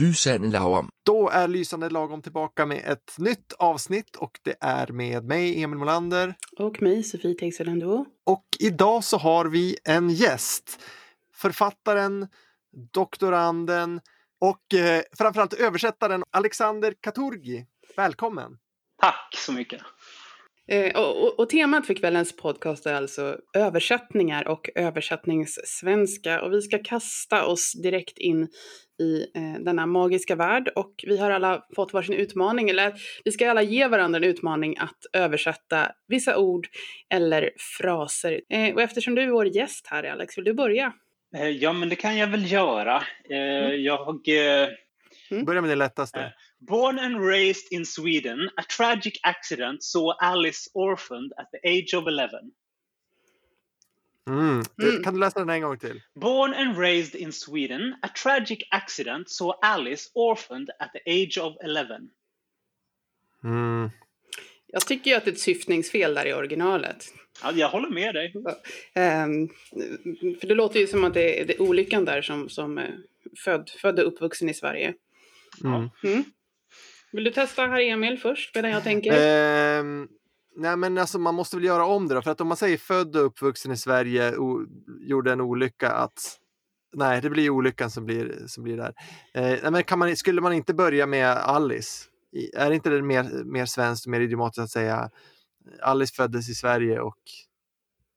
Lysande 0.00 0.48
lagom. 0.48 0.88
Då 1.06 1.28
är 1.28 1.48
Lysande 1.48 1.90
lagom 1.90 2.22
tillbaka 2.22 2.66
med 2.66 2.84
ett 2.86 3.14
nytt 3.18 3.52
avsnitt 3.58 4.16
och 4.16 4.38
det 4.42 4.56
är 4.60 4.86
med 4.86 5.24
mig, 5.24 5.62
Emil 5.62 5.78
Molander. 5.78 6.34
Och 6.58 6.82
mig, 6.82 7.02
Sofie 7.02 7.34
Texelandå. 7.34 8.06
Och 8.24 8.44
idag 8.58 9.04
så 9.04 9.16
har 9.16 9.44
vi 9.44 9.76
en 9.84 10.10
gäst. 10.10 10.80
Författaren, 11.34 12.28
doktoranden 12.92 14.00
och 14.40 14.74
eh, 14.74 15.02
framförallt 15.18 15.52
översättaren 15.52 16.22
Alexander 16.30 16.94
Katurgi. 17.00 17.66
Välkommen! 17.96 18.58
Tack 19.00 19.34
så 19.36 19.52
mycket! 19.52 19.80
Eh, 20.68 21.00
och, 21.00 21.22
och, 21.22 21.40
och, 21.40 21.48
temat 21.48 21.86
för 21.86 21.94
kvällens 21.94 22.36
podcast 22.36 22.86
är 22.86 22.94
alltså 22.94 23.36
översättningar 23.56 24.48
och 24.48 24.70
översättningssvenska. 24.74 26.42
Och 26.42 26.52
vi 26.52 26.62
ska 26.62 26.78
kasta 26.78 27.46
oss 27.46 27.72
direkt 27.82 28.18
in 28.18 28.48
i 29.00 29.26
eh, 29.38 29.64
denna 29.64 29.86
magiska 29.86 30.36
värld. 30.36 30.72
Och 30.76 30.94
vi 31.06 31.18
har 31.18 31.30
alla 31.30 31.64
fått 31.76 31.92
varsin 31.92 32.14
utmaning, 32.14 32.70
eller 32.70 32.94
vi 33.24 33.32
ska 33.32 33.50
alla 33.50 33.62
ge 33.62 33.88
varandra 33.88 34.16
en 34.16 34.24
utmaning 34.24 34.78
att 34.78 34.98
översätta 35.12 35.92
vissa 36.08 36.38
ord 36.38 36.66
eller 37.10 37.50
fraser. 37.78 38.40
Eh, 38.50 38.74
och 38.74 38.82
eftersom 38.82 39.14
du 39.14 39.22
är 39.22 39.30
vår 39.30 39.46
gäst 39.46 39.86
här, 39.86 40.04
Alex, 40.04 40.38
vill 40.38 40.44
du 40.44 40.54
börja? 40.54 40.92
Eh, 41.36 41.48
ja, 41.48 41.72
men 41.72 41.88
det 41.88 41.96
kan 41.96 42.16
jag 42.16 42.26
väl 42.26 42.52
göra. 42.52 42.96
Eh, 43.30 43.66
mm. 43.66 43.82
Jag... 43.82 44.28
Eh, 44.28 44.68
mm. 45.30 45.44
Börja 45.44 45.60
med 45.60 45.70
det 45.70 45.76
lättaste. 45.76 46.32
Born 46.66 46.98
and 46.98 47.20
raised 47.20 47.66
in 47.70 47.84
Sweden, 47.84 48.48
a 48.56 48.62
tragic 48.62 49.18
accident 49.22 49.82
saw 49.82 50.14
Alice 50.20 50.70
orphaned 50.74 51.32
at 51.38 51.46
the 51.52 51.58
age 51.68 51.94
of 51.94 52.06
11. 52.08 52.52
Mm. 54.26 54.62
Mm. 54.82 55.02
Kan 55.02 55.14
du 55.14 55.20
läsa 55.20 55.38
den 55.38 55.50
en 55.50 55.62
gång 55.62 55.78
till? 55.78 56.00
Born 56.14 56.54
and 56.54 56.78
raised 56.78 57.14
in 57.14 57.32
Sweden, 57.32 57.94
a 58.02 58.08
tragic 58.22 58.58
accident 58.70 59.30
saw 59.30 59.52
Alice 59.62 60.10
orphaned 60.14 60.70
at 60.78 60.90
the 60.92 61.22
age 61.22 61.38
of 61.38 61.56
11. 61.64 62.08
Mm. 63.44 63.90
Jag 64.66 64.86
tycker 64.86 65.10
ju 65.10 65.16
att 65.16 65.24
det 65.24 65.30
är 65.30 65.32
ett 65.32 65.40
syftningsfel 65.40 66.14
där 66.14 66.26
i 66.26 66.32
originalet. 66.32 67.04
Ja, 67.42 67.52
jag 67.52 67.68
håller 67.68 67.88
med 67.88 68.14
dig. 68.14 68.32
Um, 68.36 69.48
för 70.40 70.46
det 70.46 70.54
låter 70.54 70.80
ju 70.80 70.86
som 70.86 71.04
att 71.04 71.14
det 71.14 71.40
är, 71.40 71.44
det 71.44 71.54
är 71.54 71.62
olyckan 71.62 72.04
där 72.04 72.22
som, 72.22 72.48
som 72.48 72.78
är 72.78 72.98
född, 73.44 73.70
född 73.70 73.98
och 73.98 74.06
uppvuxen 74.06 74.48
i 74.48 74.54
Sverige. 74.54 74.94
Mm. 75.64 75.90
Mm. 76.04 76.24
Vill 77.14 77.24
du 77.24 77.30
testa 77.30 77.66
här 77.66 77.80
Emil 77.80 78.18
först 78.18 78.54
medan 78.54 78.70
jag 78.70 78.82
tänker? 78.82 79.12
Um, 79.80 80.08
nej 80.56 80.76
men 80.76 80.98
alltså 80.98 81.18
man 81.18 81.34
måste 81.34 81.56
väl 81.56 81.64
göra 81.64 81.84
om 81.84 82.08
det 82.08 82.14
då. 82.14 82.22
För 82.22 82.30
att 82.30 82.40
om 82.40 82.48
man 82.48 82.56
säger 82.56 82.76
född 82.76 83.16
och 83.16 83.26
uppvuxen 83.26 83.72
i 83.72 83.76
Sverige 83.76 84.36
och 84.36 84.66
gjorde 85.00 85.32
en 85.32 85.40
olycka 85.40 85.90
att 85.90 86.38
Nej, 86.96 87.20
det 87.20 87.30
blir 87.30 87.50
olyckan 87.50 87.90
som 87.90 88.06
blir, 88.06 88.46
som 88.46 88.64
blir 88.64 88.76
där. 88.76 88.94
Eh, 89.34 89.70
men 89.70 89.84
kan 89.84 89.98
man, 89.98 90.16
skulle 90.16 90.40
man 90.40 90.52
inte 90.52 90.74
börja 90.74 91.06
med 91.06 91.28
Alice? 91.28 92.08
Är 92.56 92.70
inte 92.70 92.90
det 92.90 93.02
mer, 93.02 93.44
mer 93.44 93.66
svenskt 93.66 94.06
och 94.06 94.10
mer 94.10 94.20
idiomatiskt 94.20 94.58
att 94.58 94.70
säga 94.70 95.10
Alice 95.82 96.14
föddes 96.14 96.48
i 96.48 96.54
Sverige 96.54 97.00
och 97.00 97.18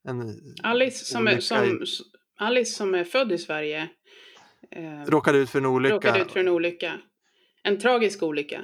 en 0.08 0.40
Alice 0.64 1.06
som, 1.06 1.28
är, 1.28 1.40
som, 1.40 1.86
Alice 2.38 2.72
som 2.72 2.96
är 2.96 3.04
född 3.04 3.32
i 3.32 3.38
Sverige 3.38 3.90
eh, 4.72 5.06
råkade 5.08 5.38
ut 5.38 5.50
för 5.50 5.60
en 5.60 5.66
olycka. 5.66 5.96
Råkade 5.96 6.22
ut 6.22 6.32
för 6.32 6.40
en 6.40 6.48
olycka. 6.48 6.94
En 7.64 7.80
tragisk 7.80 8.24
olycka. 8.24 8.62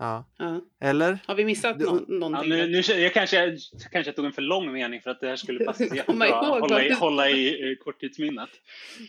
Ja. 0.00 0.24
ja. 0.38 0.60
Eller? 0.80 1.18
Har 1.26 1.34
vi 1.34 1.44
missat 1.44 1.78
du, 1.78 1.84
no 1.84 2.04
någonting? 2.08 2.52
Ja, 2.52 2.56
nu, 2.56 2.82
nu, 2.88 3.00
jag, 3.00 3.14
kanske, 3.14 3.36
jag 3.46 3.92
kanske 3.92 4.12
tog 4.12 4.24
en 4.24 4.32
för 4.32 4.42
lång 4.42 4.72
mening 4.72 5.00
för 5.00 5.10
att 5.10 5.20
det 5.20 5.28
här 5.28 5.36
skulle 5.36 5.64
passa 5.64 5.84
jättebra 5.94 6.26
att 6.26 6.60
hålla, 6.60 6.84
i, 6.84 6.92
hålla 6.92 7.30
i 7.30 7.76
korttidsminnet. 7.84 8.50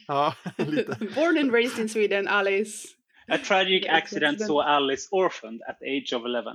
Ja, 0.08 0.36
lite. 0.58 0.98
Born 1.16 1.38
and 1.38 1.54
raised 1.54 1.80
in 1.80 1.90
Sweden, 1.90 2.28
Alice. 2.28 2.88
A 3.28 3.38
tragic 3.48 3.86
accident 3.90 4.42
saw 4.42 4.70
Alice 4.70 5.08
orphaned 5.12 5.62
at 5.62 5.80
the 5.80 5.98
age 5.98 6.14
of 6.14 6.26
11. 6.26 6.54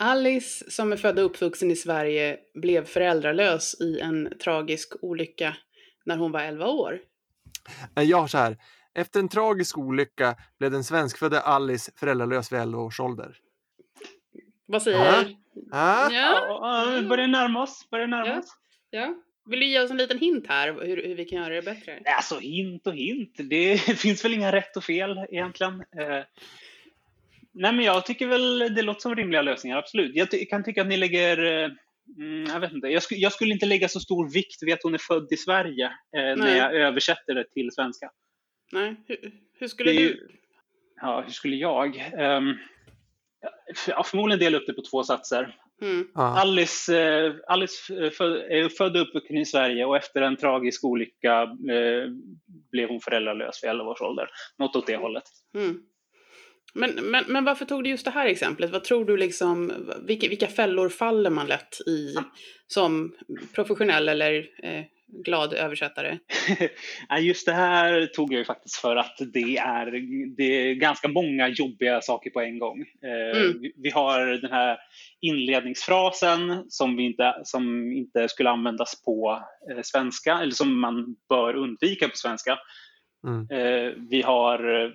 Alice, 0.00 0.70
som 0.70 0.92
är 0.92 0.96
född 0.96 1.18
och 1.18 1.24
uppvuxen 1.24 1.70
i 1.70 1.76
Sverige, 1.76 2.36
blev 2.54 2.84
föräldralös 2.84 3.80
i 3.80 4.00
en 4.00 4.32
tragisk 4.42 4.92
olycka 5.02 5.56
när 6.04 6.16
hon 6.16 6.32
var 6.32 6.40
11 6.40 6.66
år. 6.66 7.00
Jag 7.94 8.20
har 8.20 8.28
så 8.28 8.38
här. 8.38 8.56
Efter 8.98 9.20
en 9.20 9.28
tragisk 9.28 9.78
olycka 9.78 10.36
blev 10.58 10.70
den 10.70 10.84
svenskfödda 10.84 11.40
Alice 11.40 11.92
föräldralös 11.96 12.52
vid 12.52 12.60
11 12.60 12.82
års 12.82 13.00
ålder. 13.00 13.36
Vad 14.66 14.82
säger 14.82 15.24
du? 15.24 15.36
Ja. 15.70 16.12
Ja, 16.12 17.02
börjar 17.08 17.26
närma 17.26 17.62
oss. 17.62 17.90
Börjar 17.90 18.06
närma 18.06 18.28
ja. 18.28 18.38
oss. 18.38 18.56
Ja. 18.90 19.14
Vill 19.46 19.60
du 19.60 19.66
ge 19.66 19.80
oss 19.80 19.90
en 19.90 19.96
liten 19.96 20.18
hint 20.18 20.44
här 20.48 20.72
hur, 20.72 21.08
hur 21.08 21.14
vi 21.14 21.24
kan 21.24 21.38
göra 21.38 21.54
det 21.54 21.62
bättre? 21.62 22.02
Alltså 22.16 22.38
hint 22.38 22.86
och 22.86 22.94
hint. 22.94 23.34
Det 23.36 23.78
finns 23.98 24.24
väl 24.24 24.34
inga 24.34 24.52
rätt 24.52 24.76
och 24.76 24.84
fel 24.84 25.26
egentligen. 25.30 25.72
Eh, 25.72 26.24
nej 27.52 27.72
men 27.72 27.80
jag 27.80 28.06
tycker 28.06 28.26
väl 28.26 28.74
det 28.74 28.82
låter 28.82 29.00
som 29.00 29.16
rimliga 29.16 29.42
lösningar, 29.42 29.76
absolut. 29.76 30.16
Jag 30.16 30.30
ty 30.30 30.44
kan 30.44 30.64
tycka 30.64 30.82
att 30.82 30.88
ni 30.88 30.96
lägger 30.96 31.62
eh, 31.64 31.70
Mm, 32.16 32.44
jag 32.44 32.60
vet 32.60 32.72
inte. 32.72 32.86
Jag, 32.88 33.02
sk 33.02 33.12
jag, 33.12 33.32
skulle 33.32 33.52
inte 33.52 33.66
lägga 33.66 33.88
så 33.88 34.00
stor 34.00 34.32
vikt 34.32 34.62
vid 34.62 34.74
att 34.74 34.82
hon 34.82 34.94
är 34.94 34.98
född 34.98 35.28
i 35.30 35.36
Sverige 35.36 35.86
eh, 35.86 36.36
när 36.36 36.56
jag 36.56 36.74
översätter 36.74 37.34
det 37.34 37.44
till 37.44 37.70
svenska. 37.72 38.10
Nej, 38.72 38.96
hur, 39.06 39.32
hur 39.52 39.68
skulle 39.68 39.92
ju, 39.92 40.08
du? 40.08 40.28
Ja, 41.00 41.20
hur 41.20 41.32
skulle 41.32 41.56
jag? 41.56 42.12
Um, 42.18 42.58
ja, 43.86 44.02
förmodligen 44.04 44.40
dela 44.40 44.58
upp 44.58 44.66
det 44.66 44.72
på 44.72 44.82
två 44.90 45.04
satser. 45.04 45.56
Mm. 45.82 46.08
Alice, 46.14 46.98
eh, 46.98 47.34
Alice 47.46 47.94
är 47.94 48.68
född 48.68 48.96
och 48.96 49.02
uppvuxen 49.02 49.36
i 49.36 49.46
Sverige 49.46 49.84
och 49.84 49.96
efter 49.96 50.22
en 50.22 50.36
tragisk 50.36 50.84
olycka 50.84 51.42
eh, 51.42 52.10
blev 52.72 52.88
hon 52.88 53.00
föräldralös 53.00 53.64
vid 53.64 53.70
11 53.70 53.84
års 53.84 54.00
ålder. 54.00 54.28
Något 54.58 54.76
åt 54.76 54.86
det 54.86 54.96
hållet. 54.96 55.24
Mm. 55.54 55.82
Men, 56.74 56.90
men, 56.90 57.24
men 57.28 57.44
varför 57.44 57.64
tog 57.64 57.84
du 57.84 57.90
just 57.90 58.04
det 58.04 58.10
här 58.10 58.26
exemplet? 58.26 58.70
Vad 58.70 58.84
tror 58.84 59.04
du 59.04 59.16
liksom, 59.16 59.72
vilka, 60.06 60.28
vilka 60.28 60.46
fällor 60.46 60.88
faller 60.88 61.30
man 61.30 61.46
lätt 61.46 61.80
i 61.86 62.14
som 62.66 63.14
professionell 63.54 64.08
eller 64.08 64.48
eh, 64.62 64.84
glad 65.08 65.52
översättare? 65.52 66.18
just 67.20 67.46
det 67.46 67.52
här 67.52 68.06
tog 68.06 68.32
jag 68.32 68.38
ju 68.38 68.44
faktiskt 68.44 68.76
för 68.76 68.96
att 68.96 69.16
det 69.32 69.56
är, 69.56 69.86
det 70.36 70.44
är 70.44 70.74
ganska 70.74 71.08
många 71.08 71.48
jobbiga 71.48 72.00
saker 72.00 72.30
på 72.30 72.40
en 72.40 72.58
gång. 72.58 72.80
Eh, 72.80 73.40
mm. 73.40 73.72
vi, 73.76 73.90
har 73.90 74.26
den 74.26 74.52
här 74.52 74.78
inledningsfrasen 75.20 76.64
som, 76.68 76.96
vi 76.96 77.02
inte, 77.02 77.40
som 77.44 77.92
inte 77.92 78.28
skulle 78.28 78.50
användas 78.50 79.02
på 79.04 79.42
eh, 79.70 79.82
svenska, 79.82 80.38
eller 80.38 80.52
som 80.52 80.80
man 80.80 81.16
bör 81.28 81.56
undvika 81.56 82.08
på 82.08 82.16
svenska. 82.16 82.58
Mm. 83.26 83.50
Eh, 83.50 83.92
vi 84.10 84.22
har 84.22 84.92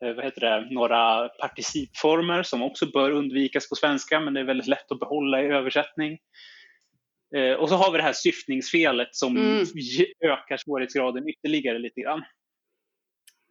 vad 0.00 0.24
heter 0.24 0.40
det, 0.40 0.74
några 0.74 1.28
participformer 1.28 2.42
som 2.42 2.62
också 2.62 2.86
bör 2.86 3.10
undvikas 3.10 3.68
på 3.68 3.74
svenska 3.74 4.20
men 4.20 4.34
det 4.34 4.40
är 4.40 4.44
väldigt 4.44 4.66
lätt 4.66 4.92
att 4.92 5.00
behålla 5.00 5.42
i 5.42 5.46
översättning. 5.46 6.18
Eh, 7.36 7.52
och 7.52 7.68
så 7.68 7.74
har 7.74 7.92
vi 7.92 7.98
det 7.98 8.04
här 8.04 8.12
syftningsfelet 8.12 9.14
som 9.14 9.36
mm. 9.36 9.66
ökar 10.24 10.56
svårighetsgraden 10.56 11.28
ytterligare 11.28 11.78
lite 11.78 12.00
grann. 12.00 12.24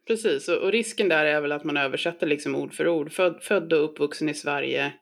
Precis, 0.06 0.48
och, 0.48 0.56
och, 0.56 0.72
risken 0.72 1.08
där 1.08 1.24
är 1.24 1.40
väl 1.40 1.52
att 1.52 1.64
man 1.64 1.76
översätter 1.76 2.26
liksom 2.26 2.54
ord 2.54 2.74
för 2.74 2.88
ord. 2.88 3.12
Född, 3.12 3.42
född 3.42 3.72
och 3.72 3.84
uppvuxen 3.84 4.28
i 4.28 4.34
Sverige, 4.34 4.92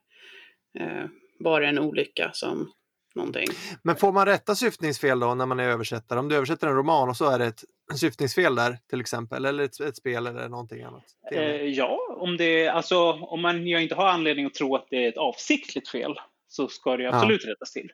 eh, 0.79 1.05
bara 1.39 1.69
en 1.69 1.79
olycka 1.79 2.31
som 2.33 2.73
någonting. 3.15 3.47
Men 3.83 3.97
får 3.97 4.13
man 4.13 4.27
rätta 4.27 4.55
syftningsfel 4.55 5.21
då 5.21 5.35
när 5.35 5.47
man 5.47 5.61
är 5.61 5.69
översättare? 5.69 6.19
Om 6.19 6.29
du 6.29 6.37
översätter 6.37 6.67
en 6.67 6.75
roman 6.75 7.09
och 7.09 7.17
så 7.17 7.31
är 7.31 7.39
det 7.39 7.47
ett 7.47 7.65
syftningsfel 7.95 8.55
där 8.55 8.79
till 8.91 9.01
exempel, 9.01 9.45
eller 9.45 9.65
ett, 9.65 9.81
ett 9.81 9.97
spel 9.97 10.27
eller 10.27 10.49
någonting 10.49 10.83
annat? 10.83 11.05
Eh, 11.33 11.63
ja, 11.63 12.17
om, 12.19 12.37
det, 12.37 12.69
alltså, 12.69 13.13
om 13.13 13.43
man 13.43 13.67
jag 13.67 13.83
inte 13.83 13.95
har 13.95 14.09
anledning 14.09 14.47
att 14.47 14.55
tro 14.55 14.77
att 14.77 14.87
det 14.91 15.05
är 15.05 15.09
ett 15.09 15.17
avsiktligt 15.17 15.89
fel 15.89 16.15
så 16.49 16.69
ska 16.69 16.97
det 16.97 17.07
absolut 17.07 17.45
ja. 17.45 17.51
rättas 17.51 17.73
till. 17.73 17.93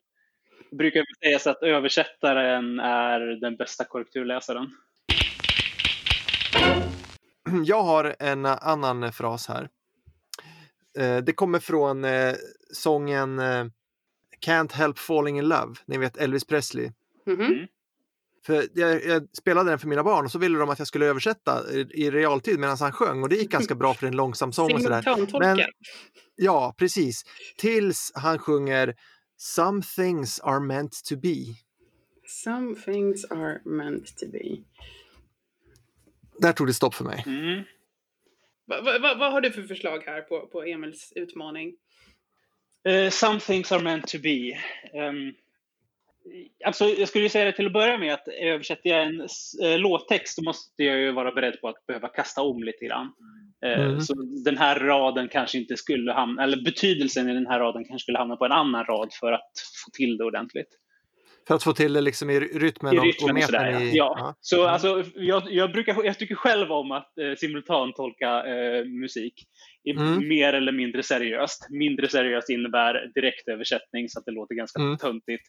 Det 0.70 0.76
brukar 0.76 1.04
sägas 1.24 1.46
att 1.46 1.62
översättaren 1.62 2.80
är 2.80 3.20
den 3.40 3.56
bästa 3.56 3.84
korrekturläsaren. 3.84 4.70
Jag 7.64 7.82
har 7.82 8.16
en 8.18 8.46
annan 8.46 9.12
fras 9.12 9.48
här. 9.48 9.68
Eh, 10.98 11.16
det 11.16 11.32
kommer 11.32 11.58
från 11.58 12.04
eh, 12.04 12.34
sången 12.72 13.38
eh, 13.38 13.64
Can't 14.46 14.72
Help 14.72 14.98
Falling 14.98 15.38
In 15.38 15.48
Love, 15.48 15.74
ni 15.86 15.98
vet 15.98 16.16
Elvis 16.16 16.46
Presley. 16.46 16.92
Mm 17.26 17.40
-hmm. 17.40 17.66
För 18.46 18.64
jag, 18.74 19.04
jag, 19.04 19.28
spelade 19.32 19.70
den 19.70 19.78
för 19.78 19.88
mina 19.88 20.02
barn 20.02 20.24
och 20.24 20.30
så 20.32 20.38
ville 20.38 20.58
de 20.58 20.70
att 20.70 20.78
jag 20.78 20.88
skulle 20.88 21.06
översätta 21.06 21.72
i, 21.72 21.80
i 21.80 22.10
realtid 22.10 22.58
medan 22.58 22.76
han 22.80 22.92
sjöng 22.92 23.22
och 23.22 23.28
det 23.28 23.36
gick 23.36 23.50
ganska 23.50 23.74
bra 23.74 23.94
för 23.94 24.06
en 24.06 24.16
långsam 24.16 24.52
sång. 24.52 24.74
och 24.74 24.82
sådär. 24.82 25.38
Men, 25.40 25.60
ja, 26.36 26.74
precis. 26.78 27.24
Tills 27.56 28.12
han 28.14 28.38
sjunger 28.38 28.94
Some 29.40 29.82
things 29.82 30.40
are 30.40 30.60
meant 30.60 31.04
to 31.04 31.16
be. 31.16 31.54
Some 32.26 32.74
things 32.74 33.24
are 33.24 33.60
meant 33.64 34.16
to 34.16 34.26
be. 34.26 34.64
Där 36.38 36.52
tog 36.52 36.66
det 36.66 36.74
stopp 36.74 36.94
för 36.94 37.04
mig. 37.04 37.24
Mm. 37.26 37.62
Vad 38.64 38.84
va, 38.84 38.98
va, 38.98 39.14
va 39.14 39.30
har 39.30 39.40
du 39.40 39.50
för 39.50 39.62
förslag 39.62 40.02
här 40.06 40.20
på, 40.22 40.46
på 40.46 40.62
Emils 40.62 41.12
utmaning? 41.16 41.76
Uh, 42.88 43.10
some 43.10 43.40
things 43.40 43.72
are 43.72 43.82
meant 43.82 44.06
to 44.08 44.18
be. 44.18 44.58
Um, 44.94 45.34
Alltså, 46.64 46.84
jag 46.84 47.08
skulle 47.08 47.28
säga 47.28 47.44
det 47.44 47.52
till 47.52 47.66
att 47.66 47.72
börja 47.72 47.98
med 47.98 48.14
att 48.14 48.28
översätter 48.28 48.90
jag 48.90 49.02
en 49.02 49.20
äh, 49.62 49.78
låttext 49.78 50.34
så 50.34 50.42
måste 50.42 50.84
jag 50.84 50.98
ju 50.98 51.12
vara 51.12 51.32
beredd 51.32 51.60
på 51.60 51.68
att 51.68 51.86
behöva 51.86 52.08
kasta 52.08 52.42
om 52.42 52.62
lite 52.62 52.84
grann. 52.84 53.06
Eh, 53.06 53.47
mm. 53.66 54.00
Så 54.00 54.14
den 54.44 54.58
här 54.58 54.80
raden 54.80 55.28
kanske 55.28 55.58
inte 55.58 55.76
skulle 55.76 56.12
hamna, 56.12 56.42
eller 56.42 56.64
betydelsen 56.64 57.28
i 57.28 57.34
den 57.34 57.46
här 57.46 57.58
raden 57.58 57.84
kanske 57.84 58.02
skulle 58.02 58.18
hamna 58.18 58.36
på 58.36 58.44
en 58.44 58.52
annan 58.52 58.84
rad 58.84 59.08
för 59.20 59.32
att 59.32 59.52
få 59.84 59.90
till 59.90 60.16
det 60.16 60.24
ordentligt. 60.24 60.68
För 61.48 61.54
att 61.54 61.62
få 61.62 61.72
till 61.72 61.92
det 61.92 62.00
liksom 62.00 62.30
i 62.30 62.40
rytmen, 62.40 62.94
I 62.94 62.98
rytmen 62.98 63.36
och, 63.36 63.42
och 63.42 63.44
sådär, 63.44 63.70
ja. 63.70 63.80
I, 63.80 63.96
ja. 63.96 64.14
ja. 64.18 64.34
Så 64.40 64.60
mm. 64.60 64.72
alltså, 64.72 65.04
jag, 65.14 65.42
jag, 65.50 65.72
brukar, 65.72 66.04
jag 66.04 66.18
tycker 66.18 66.34
själv 66.34 66.72
om 66.72 66.92
att 66.92 67.18
eh, 67.18 67.34
simultantolka 67.36 68.44
eh, 68.46 68.84
musik. 68.84 69.34
Mm. 69.90 70.28
Mer 70.28 70.52
eller 70.52 70.72
mindre 70.72 71.02
seriöst. 71.02 71.66
Mindre 71.70 72.08
seriöst 72.08 72.50
innebär 72.50 73.12
direktöversättning 73.14 74.08
så 74.08 74.18
att 74.18 74.24
det 74.24 74.32
låter 74.32 74.54
ganska 74.54 74.80
mm. 74.80 74.96
töntigt. 74.96 75.42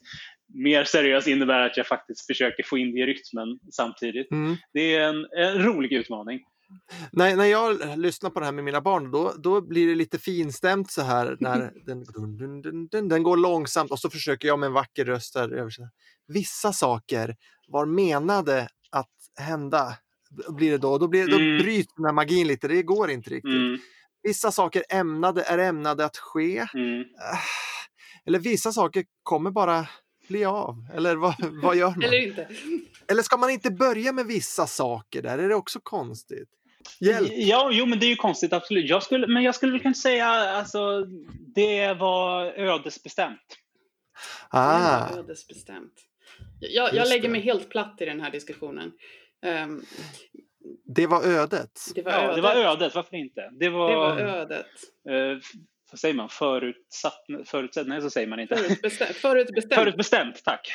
Mer 0.54 0.84
seriöst 0.84 1.28
innebär 1.28 1.66
att 1.66 1.78
jag 1.78 1.88
faktiskt 1.88 2.28
försöker 2.28 2.64
få 2.64 2.78
in 2.78 2.92
det 2.92 3.00
i 3.00 3.06
rytmen 3.06 3.60
samtidigt. 3.72 4.32
Mm. 4.32 4.56
Det 4.74 4.96
är 4.96 5.10
en, 5.10 5.28
en 5.38 5.64
rolig 5.64 5.94
utmaning. 5.94 6.40
När, 7.12 7.36
när 7.36 7.46
jag 7.46 7.98
lyssnar 8.00 8.30
på 8.30 8.40
det 8.40 8.46
här 8.46 8.54
med 8.54 8.64
mina 8.64 8.82
barn, 8.82 9.12
då, 9.12 9.34
då 9.38 9.62
blir 9.62 9.88
det 9.88 9.96
lite 9.96 10.20
finstämt 10.20 10.92
så 10.92 11.02
här 11.02 11.38
när 11.40 11.74
den, 11.86 12.04
dun, 12.04 12.62
dun, 12.62 12.88
dun, 12.88 13.08
den 13.08 13.24
går 13.24 13.38
långsamt 13.38 13.92
och 13.92 14.00
så 14.00 14.10
försöker 14.10 14.48
jag 14.48 14.60
med 14.60 14.68
en 14.68 14.74
vacker 14.74 15.06
röst 15.06 15.36
översätta. 15.36 15.90
Vissa 16.28 16.74
saker 16.74 17.36
var 17.68 17.86
menade 17.86 18.68
att 18.90 19.10
hända, 19.40 19.94
blir 20.50 20.72
det 20.72 20.78
då. 20.78 20.98
Då, 20.98 21.08
blir, 21.08 21.22
mm. 21.22 21.58
då 21.58 21.64
bryts 21.64 21.94
den 21.96 22.06
här 22.06 22.14
magin 22.14 22.48
lite, 22.48 22.68
det 22.68 22.84
går 22.84 23.12
inte 23.12 23.30
riktigt. 23.30 23.52
Mm. 23.52 23.78
Vissa 24.24 24.52
saker 24.52 24.84
ämnade, 24.90 25.44
är 25.44 25.58
ämnade 25.58 26.06
att 26.06 26.18
ske. 26.18 26.68
Mm. 26.74 27.04
Ah, 27.34 27.38
eller 28.26 28.40
vissa 28.40 28.72
saker 28.72 29.06
kommer 29.24 29.52
bara 29.52 29.88
bli 30.28 30.46
av. 30.46 30.88
Eller 30.94 31.16
vad, 31.16 31.36
vad 31.40 31.76
gör 31.76 31.90
man? 31.96 32.04
Eller 32.04 32.28
inte. 32.28 32.48
Eller 33.08 33.24
ska 33.24 33.38
man 33.38 33.50
inte 33.50 33.72
börja 33.72 34.12
med 34.12 34.26
vissa 34.26 34.68
saker 34.68 35.22
där? 35.22 35.38
Är 35.38 35.50
det 35.50 35.56
också 35.56 35.80
konstigt? 35.84 36.50
Hjälp. 37.00 37.32
Ja, 37.36 37.70
jo, 37.74 37.86
men 37.86 38.00
det 38.00 38.06
är 38.06 38.10
ju 38.10 38.16
konstigt, 38.16 38.54
absolut. 38.54 38.90
Jag 38.90 39.04
skulle, 39.04 39.28
men 39.28 39.44
jag 39.44 39.56
skulle 39.56 39.72
väl 39.72 39.82
kunna 39.82 39.94
säga 39.94 40.28
alltså 40.28 41.06
det 41.56 41.94
var 41.94 42.46
ödesbestämt. 42.46 43.58
Ah. 44.50 45.18
Ödesbestämt. 45.18 45.94
Jag, 46.60 46.94
jag 46.94 47.08
lägger 47.08 47.30
mig 47.30 47.42
helt 47.42 47.70
platt 47.70 47.96
i 48.00 48.06
den 48.06 48.22
här 48.22 48.32
diskussionen. 48.32 48.92
Um, 49.46 49.86
det 50.96 51.08
var 51.08 51.24
ödet. 51.24 51.72
Det 51.96 52.02
var, 52.02 52.12
ja, 52.12 52.22
ödet. 52.22 52.36
det 52.36 52.42
var 52.42 52.56
ödet, 52.56 52.96
varför 52.96 53.16
inte? 53.16 53.50
Det 53.60 53.70
var, 53.70 53.90
det 53.90 53.96
var 53.96 54.20
ödet. 54.20 54.66
Uh, 55.10 55.40
vad 55.92 56.00
säger 56.00 56.16
man? 56.16 56.30
Förutsatt? 56.30 57.26
Förutsett? 57.46 57.88
Nej, 57.88 58.02
så 58.02 58.10
säger 58.10 58.28
man 58.28 58.40
inte. 58.40 58.56
Förutbestämt. 58.56 59.16
Förutbestämt, 59.16 59.74
Förutbestämt 59.74 60.44
tack. 60.44 60.68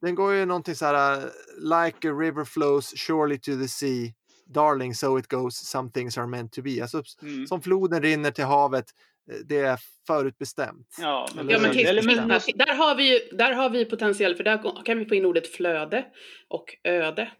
Den 0.00 0.14
går 0.14 0.32
ju 0.32 0.44
någonting 0.44 0.74
så 0.74 0.86
här, 0.86 1.16
like 1.60 2.08
a 2.08 2.12
river 2.12 2.44
flows 2.44 2.92
surely 2.98 3.38
to 3.38 3.52
the 3.52 3.68
sea, 3.68 4.08
darling 4.52 4.94
so 4.94 5.18
it 5.18 5.28
goes, 5.28 5.56
some 5.56 5.90
things 5.90 6.18
are 6.18 6.26
meant 6.26 6.52
to 6.52 6.62
be. 6.62 6.82
Alltså, 6.82 7.02
mm. 7.22 7.46
Som 7.46 7.62
floden 7.62 8.02
rinner 8.02 8.30
till 8.30 8.44
havet, 8.44 8.86
eh, 9.30 9.36
det 9.44 9.58
är 9.58 9.78
förutbestämt. 10.06 10.96
Ja, 11.00 11.28
men, 11.34 11.48
ja, 11.48 11.58
men, 11.58 11.72
titta, 11.72 12.02
men 12.02 12.28
där, 12.54 12.74
har 12.74 12.94
vi 12.94 13.12
ju, 13.12 13.36
där 13.36 13.52
har 13.52 13.70
vi 13.70 13.84
potentiell, 13.84 14.34
för 14.34 14.44
där 14.44 14.84
kan 14.84 14.98
vi 14.98 15.04
få 15.04 15.14
in 15.14 15.26
ordet 15.26 15.46
flöde 15.46 16.04
och 16.48 16.76
öde. 16.84 17.30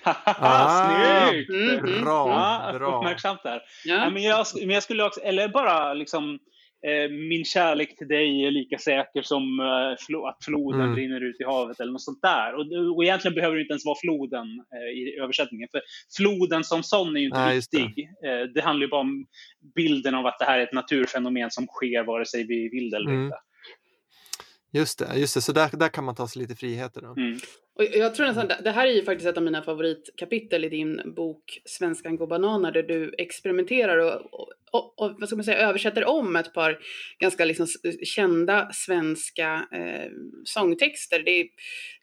ah, 0.04 0.86
Snyggt! 0.86 1.50
Mm, 1.50 1.78
mm, 1.78 2.04
bra, 2.04 2.28
ja, 2.28 2.78
bra. 2.78 2.98
Uppmärksamt 2.98 3.42
där. 3.42 3.62
Ja. 3.84 4.10
men, 4.10 4.22
jag, 4.22 4.46
men 4.54 4.70
jag 4.70 4.82
skulle 4.82 5.04
också, 5.04 5.20
eller 5.20 5.48
bara 5.48 5.94
liksom 5.94 6.38
min 7.10 7.44
kärlek 7.44 7.96
till 7.96 8.08
dig 8.08 8.46
är 8.46 8.50
lika 8.50 8.78
säker 8.78 9.22
som 9.22 9.60
eh, 9.60 10.26
att 10.28 10.44
floden 10.44 10.80
mm. 10.80 10.96
rinner 10.96 11.20
ut 11.20 11.40
i 11.40 11.44
havet 11.44 11.80
eller 11.80 11.92
något 11.92 12.02
sånt 12.02 12.22
där. 12.22 12.54
Och, 12.54 12.96
och 12.96 13.04
egentligen 13.04 13.34
behöver 13.34 13.56
det 13.56 13.62
inte 13.62 13.72
ens 13.72 13.86
vara 13.86 13.98
floden 14.00 14.46
eh, 14.74 14.98
i 14.98 15.18
översättningen. 15.22 15.68
För 15.72 15.80
floden 16.16 16.64
som 16.64 16.82
sån 16.82 17.16
är 17.16 17.20
ju 17.20 17.26
inte 17.26 17.54
viktig. 17.54 18.08
Det. 18.22 18.52
det. 18.54 18.60
handlar 18.60 18.86
ju 18.86 18.90
bara 18.90 19.00
om 19.00 19.26
bilden 19.74 20.14
av 20.14 20.26
att 20.26 20.38
det 20.38 20.44
här 20.44 20.58
är 20.58 20.62
ett 20.62 20.72
naturfenomen 20.72 21.50
som 21.50 21.66
sker 21.66 22.04
vare 22.04 22.26
sig 22.26 22.46
vi 22.46 22.68
vill 22.68 22.90
det 22.90 22.96
eller 22.96 23.10
mm. 23.10 23.32
Just 24.72 24.98
det, 24.98 25.16
just 25.16 25.34
det. 25.34 25.40
så 25.40 25.52
där, 25.52 25.70
där 25.72 25.88
kan 25.88 26.04
man 26.04 26.14
ta 26.14 26.28
sig 26.28 26.42
lite 26.42 26.54
friheter. 26.54 27.00
Då. 27.00 27.08
Mm. 27.08 27.38
Och 27.74 27.84
jag 27.84 28.14
tror 28.14 28.26
nästan, 28.26 28.50
det 28.64 28.70
här 28.70 28.86
är 28.86 28.90
ju 28.90 29.04
faktiskt 29.04 29.28
ett 29.28 29.36
av 29.36 29.42
mina 29.42 29.62
favoritkapitel 29.62 30.64
i 30.64 30.68
din 30.68 31.00
bok 31.16 31.60
Svenskan 31.64 32.16
går 32.16 32.26
bananer 32.26 32.72
där 32.72 32.82
du 32.82 33.14
experimenterar 33.18 33.98
och, 33.98 34.48
och, 34.72 34.98
och, 34.98 35.16
vad 35.20 35.28
ska 35.28 35.36
man 35.36 35.44
säga, 35.44 35.68
översätter 35.68 36.04
om 36.04 36.36
ett 36.36 36.54
par 36.54 36.78
ganska 37.18 37.44
liksom 37.44 37.66
eh, 37.84 37.92
kända 38.04 38.70
svenska 38.72 39.68
eh, 39.72 40.10
sångtexter. 40.44 41.22
Det 41.22 41.40
är 41.40 41.46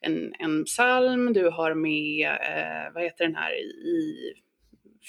en, 0.02 0.34
en 0.40 0.64
psalm, 0.64 1.34
du 1.34 1.50
har 1.50 1.74
med, 1.74 2.28
eh, 2.28 2.94
vad 2.94 3.04
heter 3.04 3.25
den 3.25 3.36
här, 3.36 3.54
i 3.86 4.34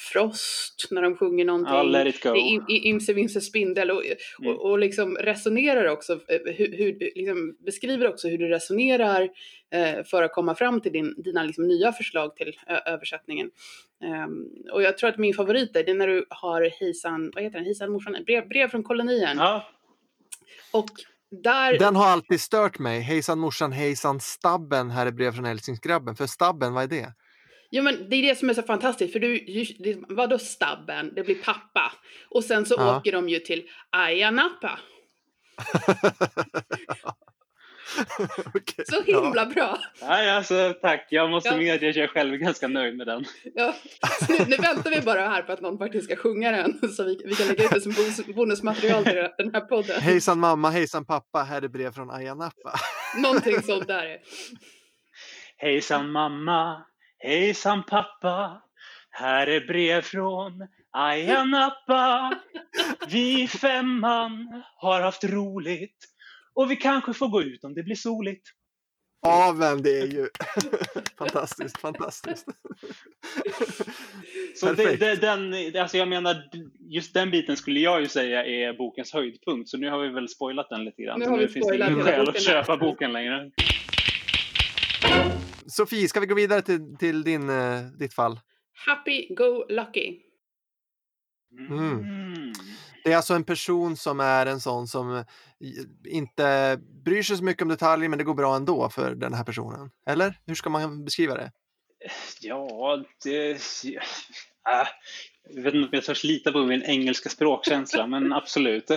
Frost 0.01 0.89
när 0.91 1.03
de 1.03 1.17
sjunger 1.17 1.45
någonting. 1.45 1.75
Ja, 1.75 1.83
let 1.83 2.15
it 2.15 2.23
go. 2.23 2.33
Det 2.33 2.39
är 2.39 2.87
Imse 2.87 3.13
Vimse 3.13 3.41
Spindel 3.41 3.91
och, 3.91 4.03
mm. 4.05 4.57
och, 4.57 4.71
och, 4.71 4.79
liksom 4.79 5.17
resonerar 5.17 5.89
också, 5.89 6.13
eh, 6.13 6.55
hur, 6.55 6.77
hur, 6.77 6.99
liksom 7.15 7.57
beskriver 7.65 8.09
också 8.09 8.29
hur 8.29 8.39
du 8.39 8.49
resonerar 8.49 9.29
eh, 9.73 10.05
för 10.05 10.23
att 10.23 10.33
komma 10.33 10.55
fram 10.55 10.81
till 10.81 10.93
din, 10.93 11.15
dina 11.23 11.43
liksom 11.43 11.69
nya 11.69 11.93
förslag 11.93 12.37
till 12.37 12.59
ö, 12.67 12.77
översättningen. 12.87 13.51
Um, 14.27 14.49
och 14.73 14.83
jag 14.83 14.99
tror 14.99 15.11
att 15.11 15.19
min 15.19 15.35
favorit 15.35 15.77
är, 15.77 15.85
det 15.85 15.91
är 15.91 15.95
när 15.95 16.07
du 16.07 16.27
har 16.31 16.71
Hejsan, 16.81 17.31
vad 17.35 17.45
heter 17.45 17.57
den, 17.57 17.65
Hejsan 17.65 17.93
morsan, 17.93 18.17
brev, 18.27 18.49
brev 18.49 18.69
från 18.69 18.83
kolonien. 18.83 19.37
Ja. 19.39 19.69
Och 20.73 20.91
där... 21.31 21.79
Den 21.79 21.97
har 21.97 22.07
alltid 22.07 22.41
stört 22.41 22.79
mig. 22.79 23.01
Hejsan 23.01 23.39
morsan, 23.39 23.73
hejsan 23.73 24.21
stabben, 24.21 24.91
här 24.91 25.07
är 25.07 25.11
brev 25.11 25.33
från 25.33 25.45
älsklingsgrabben. 25.45 26.17
För 26.17 26.27
stabben, 26.27 26.73
vad 26.73 26.85
är 26.85 26.89
det? 26.89 27.13
Jo 27.71 27.83
men 27.83 28.11
det 28.11 28.17
är 28.17 28.23
det 28.23 28.39
som 28.39 28.51
är 28.51 28.55
så 28.55 28.63
fantastiskt 28.63 29.13
för 29.13 29.21
du, 29.21 29.45
vadå 30.09 30.39
stabben? 30.39 31.13
Det 31.15 31.23
blir 31.23 31.35
pappa. 31.35 31.93
Och 32.29 32.45
sen 32.45 32.67
så 32.67 32.75
ja. 32.79 32.97
åker 32.97 33.13
de 33.13 33.29
ju 33.29 33.39
till 33.39 33.69
Ayia 33.91 34.31
Napa. 34.31 34.79
okay, 38.55 38.85
så 38.85 39.03
himla 39.03 39.43
ja. 39.43 39.45
bra! 39.45 39.79
Nej, 40.03 40.31
alltså, 40.31 40.75
tack, 40.83 41.07
jag 41.11 41.31
måste 41.31 41.49
ja. 41.49 41.57
medge 41.57 41.89
att 41.89 41.97
jag 41.97 42.11
själv 42.11 42.35
är 42.35 42.37
ganska 42.37 42.69
nöjd 42.69 42.97
med 42.97 43.07
den. 43.07 43.25
Ja. 43.55 43.75
Nu, 44.29 44.39
nu, 44.49 44.57
väntar 44.57 44.91
vi 44.91 45.01
bara 45.01 45.29
här 45.29 45.43
på 45.43 45.53
att 45.53 45.61
någon 45.61 45.79
faktiskt 45.79 46.05
ska 46.05 46.17
sjunga 46.17 46.51
den 46.51 46.93
så 46.93 47.05
vi, 47.05 47.21
vi 47.25 47.35
kan 47.35 47.47
lägga 47.47 47.65
ut 47.65 47.71
det 47.71 47.81
som 47.81 47.95
bonusmaterial 48.35 49.05
till 49.05 49.29
den 49.39 49.55
här 49.55 49.61
podden. 49.61 50.01
Hejsan 50.01 50.39
mamma, 50.39 50.71
hejsan 50.71 51.05
pappa, 51.05 51.43
här 51.43 51.63
är 51.63 51.69
brev 51.69 51.93
från 51.93 52.11
Ayia 52.11 52.35
Napa. 52.35 52.73
Någonting 53.17 53.63
sånt 53.63 53.87
där. 53.87 54.19
Hejsan 55.57 56.11
mamma, 56.11 56.85
Hejsan 57.19 57.83
pappa, 57.83 58.63
här 59.11 59.47
är 59.47 59.67
brev 59.67 60.03
från 60.03 60.69
Ayia 60.91 61.45
Napa. 61.45 62.33
Vi 63.09 63.49
femman 63.49 64.63
har 64.77 65.01
haft 65.01 65.25
roligt 65.25 65.97
och 66.55 66.71
vi 66.71 66.77
kanske 66.77 67.15
får 67.15 67.29
gå 67.29 67.43
ut 67.43 67.65
om 67.65 67.75
det 67.75 67.83
blir 67.83 67.95
soligt. 67.95 68.43
Ja, 69.23 69.55
men 69.57 69.83
det 69.83 69.99
är 70.01 70.07
ju 70.07 70.29
fantastiskt, 71.19 71.81
fantastiskt. 71.81 72.47
Så 74.57 74.73
det, 74.73 74.97
det, 74.97 75.17
den, 75.17 75.55
alltså 75.81 75.97
jag 75.97 76.09
menar, 76.09 76.37
just 76.81 77.15
den 77.15 77.31
biten 77.31 77.57
skulle 77.57 77.81
jag 77.81 78.01
ju 78.01 78.09
säga 78.09 78.45
är 78.45 78.73
bokens 78.73 79.13
höjdpunkt, 79.13 79.69
så 79.69 79.77
nu 79.77 79.91
har 79.91 79.99
vi 79.99 80.09
väl 80.09 80.29
spoilat 80.29 80.69
den 80.69 80.85
lite 80.85 81.03
grann. 81.03 81.21
Nu, 81.21 81.27
har 81.27 81.37
nu 81.37 81.49
finns 81.49 81.69
det 81.69 81.77
ingen 81.77 82.03
skäl 82.03 82.29
att 82.29 82.43
köpa 82.43 82.77
boken 82.77 83.13
längre. 83.13 83.51
Sofie, 85.71 86.09
ska 86.09 86.21
vi 86.21 86.27
gå 86.27 86.35
vidare 86.35 86.63
till, 86.63 86.97
till 86.99 87.23
din, 87.23 87.51
uh, 87.51 87.87
ditt 87.99 88.15
fall? 88.15 88.41
Happy 88.87 89.35
Go 89.35 89.65
Lucky. 89.69 90.21
Mm. 91.71 92.53
Det 93.05 93.13
är 93.13 93.17
alltså 93.17 93.35
en 93.35 93.45
person 93.45 93.97
som 93.97 94.21
är 94.21 94.47
en 94.47 94.61
sån 94.61 94.89
som 94.89 95.17
eh, 95.17 95.25
inte 96.05 96.79
bryr 97.05 97.23
sig 97.23 97.37
så 97.37 97.45
mycket 97.45 97.63
om 97.63 97.69
detaljer 97.69 98.09
men 98.09 98.19
det 98.19 98.25
går 98.25 98.35
bra 98.35 98.57
ändå 98.57 98.89
för 98.89 99.15
den 99.15 99.35
här 99.35 99.45
personen. 99.45 99.91
Eller 100.07 100.35
hur 100.47 100.55
ska 100.55 100.71
man 100.71 101.05
beskriva 101.05 101.35
det? 101.35 101.53
Ja, 102.41 103.05
det... 103.25 103.51
Äh, 103.51 104.89
jag 105.51 105.63
vet 105.63 105.75
inte 105.75 105.87
om 105.87 105.91
jag 105.93 106.05
törs 106.05 106.25
lita 106.25 106.53
på 106.53 106.65
min 106.65 106.83
engelska 106.83 107.29
språkkänsla 107.29 108.07
men 108.07 108.33
absolut. 108.33 108.91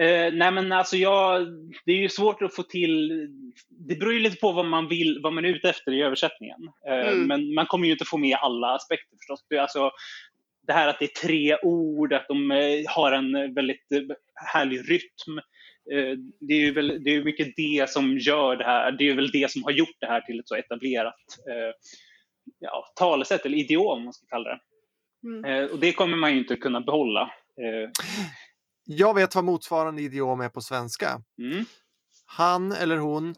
Eh, 0.00 0.32
nej 0.32 0.50
men 0.52 0.72
alltså 0.72 0.96
jag, 0.96 1.46
det 1.84 1.92
är 1.92 1.96
ju 1.96 2.08
svårt 2.08 2.42
att 2.42 2.54
få 2.54 2.62
till, 2.62 3.28
det 3.68 3.94
beror 3.94 4.12
ju 4.12 4.20
lite 4.20 4.36
på 4.36 4.52
vad 4.52 4.66
man 4.66 4.88
vill, 4.88 5.20
vad 5.22 5.32
man 5.32 5.44
är 5.44 5.48
ute 5.48 5.70
efter 5.70 5.92
i 5.92 6.02
översättningen. 6.02 6.60
Eh, 6.88 7.08
mm. 7.08 7.26
Men 7.26 7.54
man 7.54 7.66
kommer 7.66 7.86
ju 7.86 7.92
inte 7.92 8.04
få 8.04 8.16
med 8.16 8.36
alla 8.40 8.74
aspekter 8.74 9.16
förstås. 9.16 9.46
Det, 9.48 9.58
alltså, 9.58 9.90
det 10.66 10.72
här 10.72 10.88
att 10.88 10.98
det 10.98 11.04
är 11.04 11.26
tre 11.26 11.56
ord, 11.62 12.12
att 12.12 12.28
de 12.28 12.50
eh, 12.50 12.82
har 12.88 13.12
en 13.12 13.54
väldigt 13.54 13.92
eh, 13.92 14.16
härlig 14.54 14.90
rytm. 14.90 15.38
Eh, 15.92 16.18
det 16.40 16.54
är 16.54 16.60
ju 16.60 16.72
väl, 16.72 17.04
det 17.04 17.10
är 17.10 17.24
mycket 17.24 17.56
det 17.56 17.90
som 17.90 18.18
gör 18.18 18.56
det 18.56 18.64
här, 18.64 18.92
det 18.92 19.08
är 19.08 19.14
väl 19.14 19.30
det 19.30 19.50
som 19.50 19.64
har 19.64 19.70
gjort 19.70 19.96
det 20.00 20.06
här 20.06 20.20
till 20.20 20.40
ett 20.40 20.48
så 20.48 20.54
etablerat 20.54 21.14
eh, 21.50 21.74
ja, 22.58 22.92
talesätt, 22.96 23.46
eller 23.46 23.58
idiom, 23.58 23.86
om 23.86 24.04
man 24.04 24.12
ska 24.12 24.26
kalla 24.26 24.50
det. 24.50 24.60
Mm. 25.24 25.70
och 25.70 25.78
det 25.78 25.92
kommer 25.92 26.16
man 26.16 26.32
ju 26.32 26.38
inte 26.38 26.56
kunna 26.56 26.80
behålla. 26.80 27.30
Jag 28.88 29.14
vet 29.14 29.34
vad 29.34 29.44
motsvarande 29.44 30.02
idiom 30.02 30.40
är 30.40 30.48
på 30.48 30.60
svenska. 30.60 31.20
Mm. 31.38 31.64
Han 32.26 32.72
eller 32.72 32.96
hon 32.96 33.34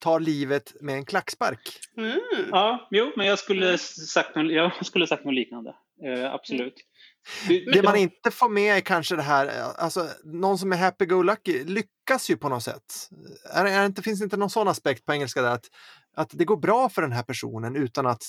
tar 0.00 0.20
livet 0.20 0.72
med 0.80 0.94
en 0.94 1.04
klackspark. 1.04 1.78
Mm. 1.96 2.20
Ja, 2.50 2.88
jo, 2.90 3.12
men 3.16 3.26
jag 3.26 3.38
skulle 3.38 3.78
sagt 3.78 4.36
något, 4.36 4.52
jag 4.52 4.86
skulle 4.86 5.06
sagt 5.06 5.24
något 5.24 5.34
liknande. 5.34 5.74
Eh, 6.04 6.32
absolut. 6.32 6.74
Det, 7.48 7.72
det 7.72 7.82
man 7.82 7.96
inte 7.96 8.30
får 8.30 8.48
med 8.48 8.76
är 8.76 8.80
kanske 8.80 9.16
det 9.16 9.22
här, 9.22 9.48
alltså 9.78 10.08
någon 10.24 10.58
som 10.58 10.72
är 10.72 10.76
happy-go-lucky 10.76 11.64
lyckas 11.64 12.30
ju 12.30 12.36
på 12.36 12.48
något 12.48 12.62
sätt. 12.62 13.08
Är, 13.54 13.64
är 13.64 13.86
inte, 13.86 14.02
finns 14.02 14.18
det 14.20 14.24
inte 14.24 14.36
någon 14.36 14.50
sån 14.50 14.68
aspekt 14.68 15.06
på 15.06 15.12
engelska 15.12 15.42
där 15.42 15.50
att, 15.50 15.66
att 16.16 16.30
det 16.32 16.44
går 16.44 16.56
bra 16.56 16.88
för 16.88 17.02
den 17.02 17.12
här 17.12 17.22
personen 17.22 17.76
utan 17.76 18.06
att 18.06 18.22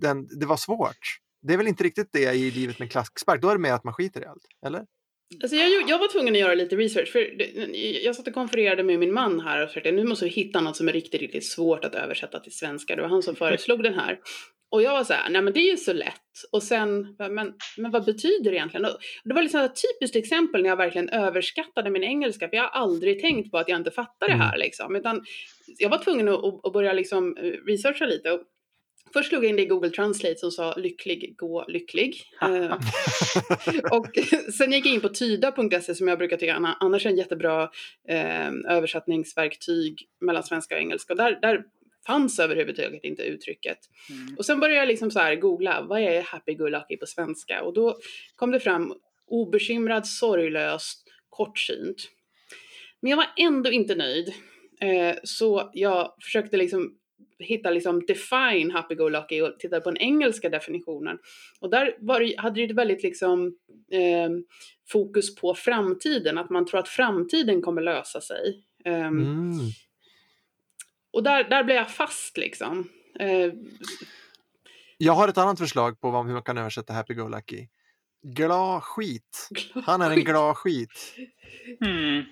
den, 0.00 0.38
det 0.40 0.46
var 0.46 0.56
svårt? 0.56 1.18
Det 1.42 1.52
är 1.52 1.56
väl 1.56 1.68
inte 1.68 1.84
riktigt 1.84 2.08
det 2.12 2.34
i 2.34 2.50
livet 2.50 2.78
med 2.78 2.90
klackspark, 2.90 3.42
då 3.42 3.48
är 3.48 3.52
det 3.52 3.60
med 3.60 3.74
att 3.74 3.84
man 3.84 3.94
skiter 3.94 4.22
i 4.22 4.26
allt, 4.26 4.44
eller? 4.66 4.84
Alltså 5.42 5.56
jag, 5.56 5.88
jag 5.88 5.98
var 5.98 6.12
tvungen 6.12 6.34
att 6.34 6.40
göra 6.40 6.54
lite 6.54 6.76
research, 6.76 7.12
för 7.12 7.42
jag 8.04 8.16
satt 8.16 8.28
och 8.28 8.34
konfererade 8.34 8.82
med 8.82 8.98
min 8.98 9.12
man 9.12 9.40
här 9.40 9.62
och 9.62 9.68
försökte, 9.68 9.92
nu 9.92 10.04
måste 10.04 10.24
vi 10.24 10.30
hitta 10.30 10.60
något 10.60 10.76
som 10.76 10.88
är 10.88 10.92
riktigt, 10.92 11.20
riktigt 11.20 11.46
svårt 11.46 11.84
att 11.84 11.94
översätta 11.94 12.40
till 12.40 12.52
svenska. 12.52 12.96
Det 12.96 13.02
var 13.02 13.08
han 13.08 13.22
som 13.22 13.36
föreslog 13.36 13.82
den 13.82 13.94
här. 13.94 14.18
Och 14.70 14.82
jag 14.82 14.92
var 14.92 15.04
så 15.04 15.12
här, 15.12 15.30
nej 15.30 15.42
men 15.42 15.52
det 15.52 15.60
är 15.60 15.70
ju 15.70 15.76
så 15.76 15.92
lätt. 15.92 16.14
Och 16.52 16.62
sen, 16.62 17.16
men, 17.18 17.54
men 17.76 17.90
vad 17.90 18.04
betyder 18.04 18.50
det 18.50 18.56
egentligen? 18.56 18.84
Och 18.84 18.98
det 19.24 19.34
var 19.34 19.42
liksom 19.42 19.60
ett 19.60 19.82
typiskt 19.82 20.16
exempel 20.16 20.62
när 20.62 20.68
jag 20.68 20.76
verkligen 20.76 21.08
överskattade 21.08 21.90
min 21.90 22.04
engelska, 22.04 22.48
för 22.48 22.56
jag 22.56 22.62
har 22.62 22.80
aldrig 22.80 23.20
tänkt 23.20 23.50
på 23.50 23.58
att 23.58 23.68
jag 23.68 23.76
inte 23.76 23.90
fattar 23.90 24.28
det 24.28 24.34
här 24.34 24.58
liksom. 24.58 24.96
Utan 24.96 25.24
jag 25.78 25.88
var 25.88 25.98
tvungen 25.98 26.28
att, 26.28 26.66
att 26.66 26.72
börja 26.72 26.92
liksom 26.92 27.36
researcha 27.66 28.06
lite. 28.06 28.32
Och 28.32 28.40
Först 29.12 29.28
slog 29.28 29.44
jag 29.44 29.50
in 29.50 29.56
det 29.56 29.62
i 29.62 29.66
Google 29.66 29.90
Translate 29.90 30.36
som 30.36 30.50
sa 30.50 30.74
lycklig, 30.76 31.34
gå 31.36 31.64
lycklig. 31.68 32.22
Eh, 32.42 32.76
och 33.90 34.06
sen 34.58 34.72
gick 34.72 34.86
jag 34.86 34.94
in 34.94 35.00
på 35.00 35.08
tyda.se 35.08 35.94
som 35.94 36.08
jag 36.08 36.18
brukar 36.18 36.36
tycka 36.36 36.76
annars 36.80 37.06
är 37.06 37.10
en 37.10 37.16
jättebra 37.16 37.70
eh, 38.08 38.50
översättningsverktyg 38.68 40.08
mellan 40.20 40.42
svenska 40.42 40.74
och 40.74 40.80
engelska. 40.80 41.12
Och 41.12 41.16
där, 41.16 41.38
där 41.42 41.64
fanns 42.06 42.38
överhuvudtaget 42.38 43.04
inte 43.04 43.22
uttrycket. 43.22 43.78
Mm. 44.10 44.36
Och 44.38 44.46
sen 44.46 44.60
började 44.60 44.80
jag 44.80 44.88
liksom 44.88 45.10
så 45.10 45.18
här 45.18 45.34
googla, 45.34 45.82
vad 45.82 46.00
är 46.00 46.22
happy-go-lucky 46.22 46.96
på 46.96 47.06
svenska? 47.06 47.62
Och 47.62 47.74
då 47.74 47.98
kom 48.36 48.50
det 48.50 48.60
fram 48.60 48.94
obekymrad, 49.26 50.06
sorglös, 50.06 50.92
kortsynt. 51.28 52.08
Men 53.00 53.10
jag 53.10 53.16
var 53.16 53.26
ändå 53.36 53.70
inte 53.70 53.94
nöjd. 53.94 54.34
Eh, 54.80 55.16
så 55.24 55.70
jag 55.72 56.14
försökte 56.22 56.56
liksom 56.56 56.99
hitta 57.40 57.70
liksom 57.70 58.06
define 58.06 58.72
happy-go-lucky 58.72 59.40
och 59.40 59.58
titta 59.58 59.80
på 59.80 59.90
den 59.90 60.02
engelska 60.02 60.48
definitionen. 60.48 61.18
Och 61.60 61.70
där 61.70 61.96
var 61.98 62.20
det, 62.20 62.34
hade 62.38 62.66
det 62.66 62.74
väldigt 62.74 63.02
liksom 63.02 63.46
eh, 63.92 64.30
fokus 64.88 65.34
på 65.34 65.54
framtiden, 65.54 66.38
att 66.38 66.50
man 66.50 66.66
tror 66.66 66.80
att 66.80 66.88
framtiden 66.88 67.62
kommer 67.62 67.82
lösa 67.82 68.20
sig. 68.20 68.64
Eh, 68.84 69.06
mm. 69.06 69.58
Och 71.12 71.22
där, 71.22 71.44
där 71.44 71.64
blev 71.64 71.76
jag 71.76 71.90
fast 71.90 72.36
liksom. 72.36 72.88
Eh, 73.18 73.52
jag 74.98 75.12
har 75.12 75.28
ett 75.28 75.38
annat 75.38 75.58
förslag 75.58 76.00
på 76.00 76.08
hur 76.10 76.32
man 76.32 76.42
kan 76.42 76.58
översätta 76.58 76.92
happy-go-lucky. 76.92 77.68
Glad 78.22 78.82
skit. 78.82 79.48
Han 79.86 80.02
är 80.02 80.10
en 80.10 80.24
glad 80.24 80.56
skit. 80.56 81.16
Mm. 81.86 82.24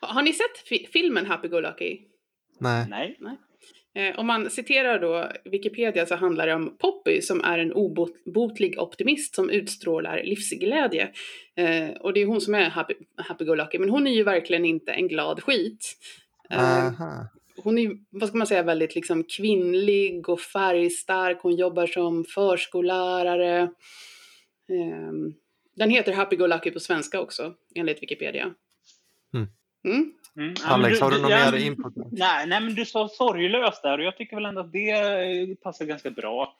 Har 0.00 0.22
ni 0.22 0.32
sett 0.32 0.58
fi 0.58 0.88
filmen 0.92 1.26
Happy-go-lucky? 1.26 2.00
Nej. 2.58 2.86
Nej. 2.88 3.16
Nej. 3.20 3.36
Eh, 3.94 4.18
om 4.18 4.26
man 4.26 4.50
citerar 4.50 4.98
då 4.98 5.28
Wikipedia 5.44 6.06
så 6.06 6.14
handlar 6.14 6.46
det 6.46 6.54
om 6.54 6.76
Poppy 6.78 7.20
som 7.20 7.40
är 7.44 7.58
en 7.58 7.72
obotlig 7.72 8.78
optimist 8.78 9.34
som 9.34 9.50
utstrålar 9.50 10.22
livsglädje. 10.24 11.10
Eh, 11.56 11.90
och 12.00 12.12
det 12.12 12.22
är 12.22 12.26
hon 12.26 12.40
som 12.40 12.54
är 12.54 12.70
happy, 12.70 12.94
happy-go-lucky, 13.16 13.78
men 13.78 13.90
hon 13.90 14.06
är 14.06 14.12
ju 14.12 14.22
verkligen 14.22 14.64
inte 14.64 14.92
en 14.92 15.08
glad 15.08 15.42
skit. 15.42 15.96
Eh, 16.50 16.92
hon 17.56 17.78
är, 17.78 17.90
vad 18.10 18.28
ska 18.28 18.38
man 18.38 18.46
säga, 18.46 18.62
väldigt 18.62 18.94
liksom 18.94 19.24
kvinnlig 19.24 20.28
och 20.28 20.40
färgstark. 20.40 21.38
Hon 21.42 21.56
jobbar 21.56 21.86
som 21.86 22.24
förskollärare. 22.24 23.62
Eh, 24.68 25.12
den 25.76 25.90
heter 25.90 26.12
Happy-go-lucky 26.12 26.70
på 26.70 26.80
svenska 26.80 27.20
också, 27.20 27.54
enligt 27.74 28.02
Wikipedia. 28.02 28.54
Mm. 29.84 30.12
Mm. 30.36 30.54
Alex, 30.64 31.00
har 31.00 31.10
du 31.10 31.18
något 31.18 31.30
mer 31.30 31.56
input? 31.56 31.92
Nej, 32.10 32.46
nej, 32.46 32.60
men 32.60 32.74
du 32.74 32.84
sa 32.84 33.08
sorglös 33.08 33.82
där 33.82 33.98
och 33.98 34.04
jag 34.04 34.16
tycker 34.16 34.36
väl 34.36 34.44
ändå 34.46 34.60
att 34.60 34.72
det 34.72 34.90
eh, 34.90 35.54
passar 35.62 35.84
ganska 35.84 36.10
bra. 36.10 36.56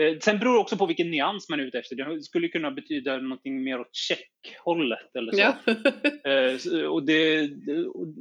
Eh, 0.00 0.18
sen 0.20 0.38
beror 0.38 0.52
det 0.52 0.60
också 0.60 0.76
på 0.76 0.86
vilken 0.86 1.10
nyans 1.10 1.48
man 1.48 1.60
är 1.60 1.64
ute 1.64 1.78
efter. 1.78 1.96
Det 1.96 2.22
skulle 2.22 2.48
kunna 2.48 2.70
betyda 2.70 3.16
någonting 3.16 3.64
mer 3.64 3.80
åt 3.80 3.96
checkhållet 3.96 5.16
eller 5.16 5.32
så. 5.32 5.40
Ja. 5.40 5.54
eh, 6.30 6.86
och 6.86 7.02
det, 7.02 7.50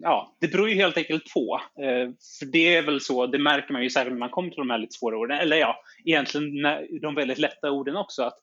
ja, 0.01 0.37
det 0.41 0.47
beror 0.47 0.69
ju 0.69 0.75
helt 0.75 0.97
enkelt 0.97 1.33
på. 1.33 1.61
Eh, 1.81 2.09
för 2.39 2.45
det 2.45 2.75
är 2.75 2.81
väl 2.81 3.01
så, 3.01 3.27
det 3.27 3.39
märker 3.39 3.73
man 3.73 3.83
ju 3.83 3.89
särskilt 3.89 4.13
när 4.13 4.19
man 4.19 4.29
kommer 4.29 4.49
till 4.49 4.57
de 4.57 4.69
här 4.69 4.77
lite 4.77 4.97
svåra 4.97 5.17
orden. 5.17 5.37
Eller 5.37 5.57
ja, 5.57 5.83
egentligen 6.05 6.63
de 7.01 7.15
väldigt 7.15 7.39
lätta 7.39 7.71
orden 7.71 7.95
också. 7.95 8.23
Att 8.23 8.39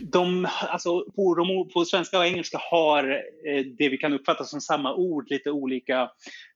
de, 0.00 0.48
alltså 0.60 1.04
på, 1.16 1.34
de, 1.34 1.68
på 1.74 1.84
svenska 1.84 2.18
och 2.18 2.26
engelska 2.26 2.58
har 2.70 3.10
eh, 3.46 3.64
det 3.78 3.88
vi 3.88 3.96
kan 3.96 4.12
uppfatta 4.12 4.44
som 4.44 4.60
samma 4.60 4.94
ord 4.94 5.30
lite 5.30 5.50
olika 5.50 6.10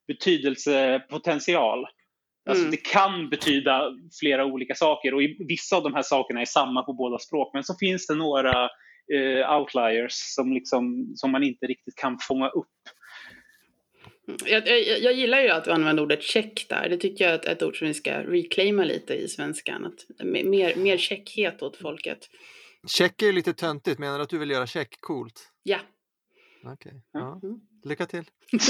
betydelsepotential. 0.07 1.87
Alltså 2.49 2.65
mm. 2.65 2.71
Det 2.71 2.77
kan 2.77 3.31
betyda 3.31 3.91
flera 4.21 4.45
olika 4.45 4.75
saker 4.75 5.15
och 5.15 5.21
vissa 5.39 5.77
av 5.77 5.83
de 5.83 5.95
här 5.95 6.03
sakerna 6.03 6.41
är 6.41 6.45
samma 6.45 6.83
på 6.83 6.93
båda 6.93 7.19
språk 7.19 7.51
men 7.55 7.65
så 7.65 7.75
finns 7.81 8.07
det 8.07 8.15
några 8.15 8.69
eh, 9.13 9.59
outliers 9.59 10.13
som, 10.13 10.53
liksom, 10.53 11.13
som 11.17 11.31
man 11.31 11.43
inte 11.43 11.67
riktigt 11.67 11.97
kan 11.97 12.19
fånga 12.21 12.49
upp. 12.49 12.69
Jag, 14.47 14.69
jag, 14.69 15.01
jag, 15.01 15.13
gillar 15.13 15.41
ju 15.41 15.49
att 15.49 15.65
du 15.65 15.71
använder 15.71 16.03
ordet 16.03 16.23
check 16.23 16.67
där. 16.69 16.89
Det 16.89 16.97
tycker 16.97 17.25
jag 17.25 17.47
är 17.47 17.53
ett 17.53 17.63
ord 17.63 17.79
som 17.79 17.89
vi 17.89 17.95
ska 17.95 18.13
reclaima 18.13 18.85
lite 18.85 19.15
i 19.15 19.29
svenskan. 19.29 19.85
Att, 19.85 20.27
mer, 20.27 20.77
mer 20.77 20.97
checkhet 20.97 21.63
åt 21.63 21.77
folket. 21.77 22.29
Check 22.87 23.23
är 23.23 23.33
lite 23.33 23.53
töntigt, 23.55 23.99
menar 23.99 24.19
du 24.19 24.25
att 24.25 24.31
du 24.31 24.39
vill 24.39 24.51
göra 24.51 24.67
check 24.67 25.01
coolt? 25.01 25.51
Ja. 25.63 25.81
Okej, 26.65 26.73
okay. 26.73 27.01
ja. 27.13 27.41
Mm. 27.43 27.61
lycka 27.85 28.07
till. 28.07 28.31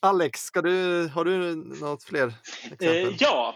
Alex, 0.00 0.40
ska 0.40 0.62
du, 0.62 1.06
har 1.08 1.24
du 1.24 1.54
något 1.54 2.04
fler 2.04 2.34
exempel? 2.62 3.08
Eh, 3.08 3.16
ja, 3.18 3.54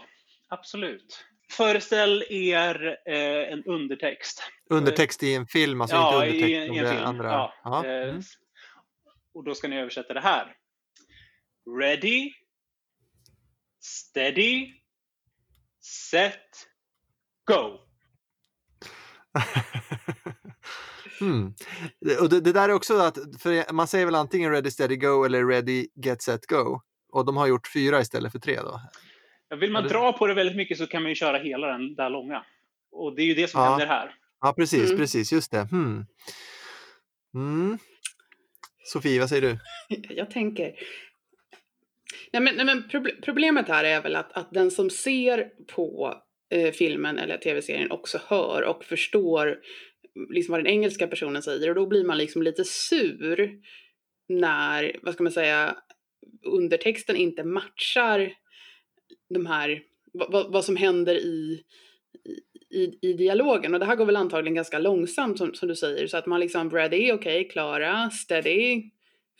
absolut. 0.49 1.25
Föreställ 1.51 2.23
er 2.29 2.97
eh, 3.05 3.53
en 3.53 3.63
undertext. 3.63 4.43
Undertext 4.69 5.23
i 5.23 5.33
en 5.33 5.47
film, 5.47 5.81
alltså 5.81 5.95
ja, 5.95 6.25
inte 6.25 6.35
undertext 6.35 6.49
i, 6.49 6.75
i 6.75 6.79
en 6.79 6.87
film. 6.87 7.05
andra? 7.05 7.51
Ja. 7.63 7.85
Eh, 7.85 8.09
mm. 8.09 8.21
Och 9.33 9.43
då 9.43 9.55
ska 9.55 9.67
ni 9.67 9.79
översätta 9.79 10.13
det 10.13 10.21
här. 10.21 10.55
Ready, 11.79 12.33
steady, 13.81 14.73
set, 15.85 16.67
go. 17.45 17.79
hmm. 21.19 21.53
Och 22.21 22.29
det, 22.29 22.41
det, 22.41 22.53
där 22.53 22.69
är 22.69 22.73
också 22.73 22.97
att, 22.97 23.17
för 23.39 23.73
man 23.73 23.87
säger 23.87 24.05
väl 24.05 24.15
antingen 24.15 24.51
ready, 24.51 24.71
steady, 24.71 24.95
go 24.95 25.23
eller 25.23 25.45
ready, 25.45 25.87
get, 25.95 26.21
set, 26.21 26.45
go. 26.45 26.81
Och 27.11 27.25
de 27.25 27.37
har 27.37 27.47
gjort 27.47 27.67
fyra 27.73 28.01
istället 28.01 28.31
för 28.31 28.39
tre 28.39 28.59
då. 28.61 28.81
Vill 29.55 29.71
man 29.71 29.87
dra 29.87 30.13
på 30.13 30.27
det 30.27 30.33
väldigt 30.33 30.55
mycket 30.55 30.77
så 30.77 30.87
kan 30.87 31.01
man 31.01 31.09
ju 31.11 31.15
köra 31.15 31.37
hela 31.37 31.67
den 31.67 31.95
där 31.95 32.09
långa. 32.09 32.45
Och 32.91 33.15
det 33.15 33.21
är 33.21 33.25
ju 33.25 33.33
det 33.33 33.47
som 33.47 33.61
ja. 33.61 33.69
händer 33.69 33.87
här. 33.87 34.15
Ja, 34.41 34.53
precis, 34.53 34.85
mm. 34.85 34.97
precis, 34.97 35.31
just 35.31 35.51
det. 35.51 35.67
Hmm. 35.71 36.05
Mm. 37.35 37.77
Sofie, 38.83 39.19
vad 39.19 39.29
säger 39.29 39.41
du? 39.41 39.59
Jag 40.15 40.31
tänker, 40.31 40.73
Nej, 42.33 42.41
men, 42.41 42.55
nej, 42.55 42.65
men 42.65 42.83
problemet 43.21 43.67
här 43.67 43.83
är 43.83 44.01
väl 44.01 44.15
att, 44.15 44.37
att 44.37 44.51
den 44.51 44.71
som 44.71 44.89
ser 44.89 45.49
på 45.75 46.15
eh, 46.53 46.71
filmen 46.71 47.19
eller 47.19 47.37
tv-serien 47.37 47.91
också 47.91 48.19
hör 48.27 48.61
och 48.61 48.85
förstår 48.85 49.47
mm, 49.47 49.61
liksom 50.29 50.51
vad 50.51 50.59
den 50.59 50.73
engelska 50.73 51.07
personen 51.07 51.41
säger. 51.41 51.69
Och 51.69 51.75
då 51.75 51.87
blir 51.87 52.03
man 52.03 52.17
liksom 52.17 52.41
lite 52.41 52.63
sur 52.65 53.51
när, 54.29 54.95
vad 55.01 55.13
ska 55.13 55.23
man 55.23 55.31
säga, 55.31 55.77
undertexten 56.45 57.15
inte 57.15 57.43
matchar 57.43 58.33
de 59.33 59.45
här, 59.45 59.81
vad, 60.13 60.51
vad 60.51 60.65
som 60.65 60.75
händer 60.75 61.15
i, 61.15 61.63
i, 62.69 63.09
i 63.09 63.13
dialogen. 63.13 63.73
Och 63.73 63.79
det 63.79 63.85
här 63.85 63.95
går 63.95 64.05
väl 64.05 64.15
antagligen 64.15 64.55
ganska 64.55 64.79
långsamt 64.79 65.37
som, 65.37 65.53
som 65.53 65.67
du 65.67 65.75
säger, 65.75 66.07
så 66.07 66.17
att 66.17 66.25
man 66.25 66.39
liksom 66.39 66.71
ready, 66.71 67.11
okej, 67.11 67.13
okay, 67.13 67.49
klara, 67.49 68.09
steady, 68.09 68.83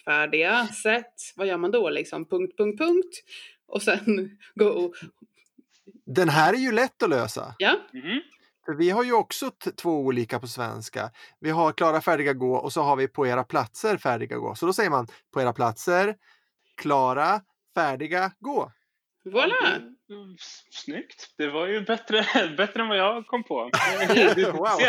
färdiga, 0.05 0.67
set, 0.67 1.13
vad 1.35 1.47
gör 1.47 1.57
man 1.57 1.71
då 1.71 1.89
liksom? 1.89 2.25
Punkt, 2.25 2.57
punkt, 2.57 2.77
punkt. 2.79 3.23
Och 3.67 3.81
sen 3.81 4.37
go. 4.55 4.93
Den 6.05 6.29
här 6.29 6.53
är 6.53 6.57
ju 6.57 6.71
lätt 6.71 7.03
att 7.03 7.09
lösa. 7.09 7.55
Ja. 7.57 7.75
Mm. 7.93 8.21
För 8.65 8.73
vi 8.73 8.89
har 8.89 9.03
ju 9.03 9.13
också 9.13 9.51
två 9.81 9.99
olika 9.99 10.39
på 10.39 10.47
svenska. 10.47 11.11
Vi 11.39 11.49
har 11.49 11.71
klara, 11.71 12.01
färdiga, 12.01 12.33
gå 12.33 12.55
och 12.55 12.73
så 12.73 12.81
har 12.81 12.95
vi 12.95 13.07
på 13.07 13.27
era 13.27 13.43
platser, 13.43 13.97
färdiga, 13.97 14.37
gå. 14.37 14.55
Så 14.55 14.65
då 14.65 14.73
säger 14.73 14.89
man 14.89 15.07
på 15.33 15.41
era 15.41 15.53
platser, 15.53 16.15
klara, 16.77 17.41
färdiga, 17.75 18.31
gå. 18.39 18.71
Voilà! 19.25 19.94
Mm, 20.09 20.35
Snyggt! 20.71 21.33
Det 21.37 21.47
var 21.47 21.67
ju 21.67 21.81
bättre, 21.81 22.25
bättre 22.57 22.81
än 22.81 22.87
vad 22.87 22.97
jag 22.97 23.27
kom 23.27 23.43
på. 23.43 23.55
Wow. 24.53 24.79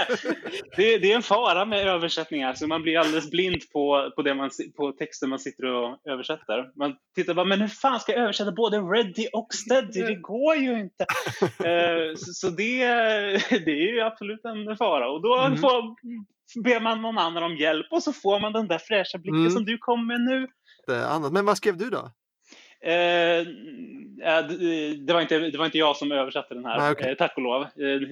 det, 0.77 0.99
det 0.99 1.13
är 1.13 1.17
en 1.17 1.23
fara 1.23 1.65
med 1.65 1.87
översättningar, 1.89 2.55
så 2.55 2.67
man 2.67 2.83
blir 2.83 2.99
alldeles 2.99 3.31
blind 3.31 3.63
på, 3.73 4.13
på, 4.17 4.23
det 4.23 4.35
man, 4.35 4.51
på 4.77 4.93
texten 4.93 5.29
man 5.31 5.39
sitter 5.39 5.65
och 5.65 5.99
översätter. 6.11 6.71
Man 6.79 6.97
tittar 7.15 7.35
bara, 7.35 7.45
men 7.47 7.61
hur 7.61 7.69
fan 7.69 8.01
ska 8.01 8.13
jag 8.13 8.23
översätta 8.23 8.53
både 8.53 8.79
ready 8.79 9.27
och 9.33 9.55
steady? 9.55 10.03
Det 10.03 10.15
går 10.15 10.55
ju 10.57 10.81
inte! 10.81 11.07
Eh, 11.67 12.15
så 12.17 12.33
så 12.33 12.49
det, 12.49 12.79
det 13.51 13.71
är 13.71 13.93
ju 13.95 14.01
absolut 14.01 14.45
en 14.45 14.77
fara. 14.77 15.11
Och 15.11 15.23
då 15.23 15.37
Mm. 15.37 15.59
får, 15.59 15.83
ber 16.65 16.81
man 16.81 17.03
någon 17.03 17.19
annan 17.19 17.43
om 17.43 17.57
hjälp 17.57 17.87
och 17.91 18.03
så 18.03 18.13
får 18.13 18.41
man 18.41 18.53
den 18.53 18.69
där 18.69 18.79
fräscha 18.79 19.19
blicken 19.19 19.41
Mm. 19.41 19.51
som 19.53 19.65
du 19.65 19.79
kom 19.79 20.07
med 20.07 20.21
nu. 20.21 20.47
Det 20.87 21.07
annat. 21.09 21.33
Men 21.33 21.47
vad 21.47 21.57
skrev 21.57 21.77
du 21.77 21.91
då? 21.91 22.11
Eh, 22.81 22.93
ja, 24.19 24.43
det, 25.07 25.13
var 25.13 25.21
inte, 25.21 25.39
det 25.39 25.59
var 25.59 25.65
inte 25.67 25.79
jag 25.79 25.97
som 25.97 26.13
översatte 26.13 26.55
den 26.55 26.65
här, 26.65 26.79
Nej, 26.79 26.93
okej. 26.93 27.11
eh, 27.11 27.17
tack 27.17 27.37
och 27.37 27.43
lov. 27.43 27.63
Eh, 27.63 27.69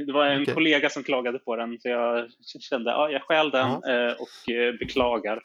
det 0.07 0.13
var 0.13 0.27
en 0.27 0.43
Okej. 0.43 0.55
kollega 0.55 0.91
som 0.91 1.03
klagade 1.03 1.39
på 1.39 1.57
den, 1.57 1.81
så 1.81 1.89
jag 1.89 2.31
kände 2.61 2.91
ja, 2.91 3.11
jag 3.11 3.23
stjäl 3.23 3.51
den 3.51 3.71
eh, 3.71 4.13
och 4.13 4.53
eh, 4.53 4.73
beklagar. 4.79 5.43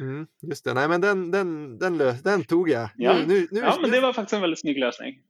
Mm, 0.00 0.26
just 0.42 0.64
det, 0.64 0.74
nej 0.74 0.88
men 0.88 1.00
den, 1.00 1.30
den, 1.30 1.78
den, 1.78 2.00
lö- 2.02 2.22
den 2.24 2.44
tog 2.44 2.70
jag. 2.70 2.88
Ja. 2.96 3.14
Nu, 3.14 3.26
nu, 3.26 3.48
nu, 3.50 3.60
Ja, 3.60 3.78
men 3.80 3.90
det 3.90 4.00
var 4.00 4.12
faktiskt 4.12 4.32
en 4.34 4.40
väldigt 4.40 4.60
snygg 4.60 4.78
lösning. 4.78 5.20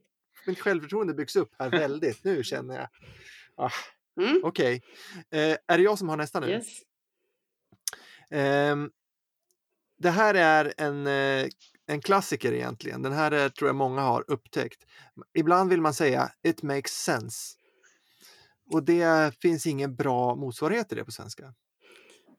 mitt 0.47 0.61
självförtroende 0.61 1.14
byggs 1.14 1.37
upp 1.37 1.50
här 1.59 1.71
väldigt. 1.81 2.25
Nu 2.25 2.43
känner 2.45 2.75
jag. 2.75 2.88
Ah, 3.57 3.71
Mm. 4.21 4.40
Okej, 4.45 4.83
eh, 5.31 5.57
är 5.67 5.76
det 5.78 5.83
jag 5.83 5.99
som 5.99 6.09
har 6.09 6.17
nästa 6.17 6.40
nu? 6.40 6.49
Yes. 6.49 6.67
Ehm, 8.31 8.90
det 9.99 10.11
här 10.11 10.35
är 10.35 10.73
en, 10.76 11.07
eh, 11.07 11.47
en 11.88 12.00
klassiker 12.00 12.52
egentligen. 12.52 13.02
Den 13.02 13.12
här 13.12 13.30
är, 13.30 13.49
tror 13.49 13.68
jag 13.68 13.76
många 13.76 14.00
har 14.00 14.25
upptäckt. 14.28 14.87
Ibland 15.35 15.71
vill 15.71 15.80
man 15.80 15.95
säga 15.95 16.30
it 16.42 16.62
makes 16.62 16.92
sense. 16.92 17.54
Och 18.73 18.83
det 18.83 19.35
finns 19.42 19.66
ingen 19.66 19.97
bra 19.97 20.35
motsvarighet 20.35 20.88
till 20.88 20.99
det 20.99 21.04
på 21.04 21.11
svenska. 21.11 21.54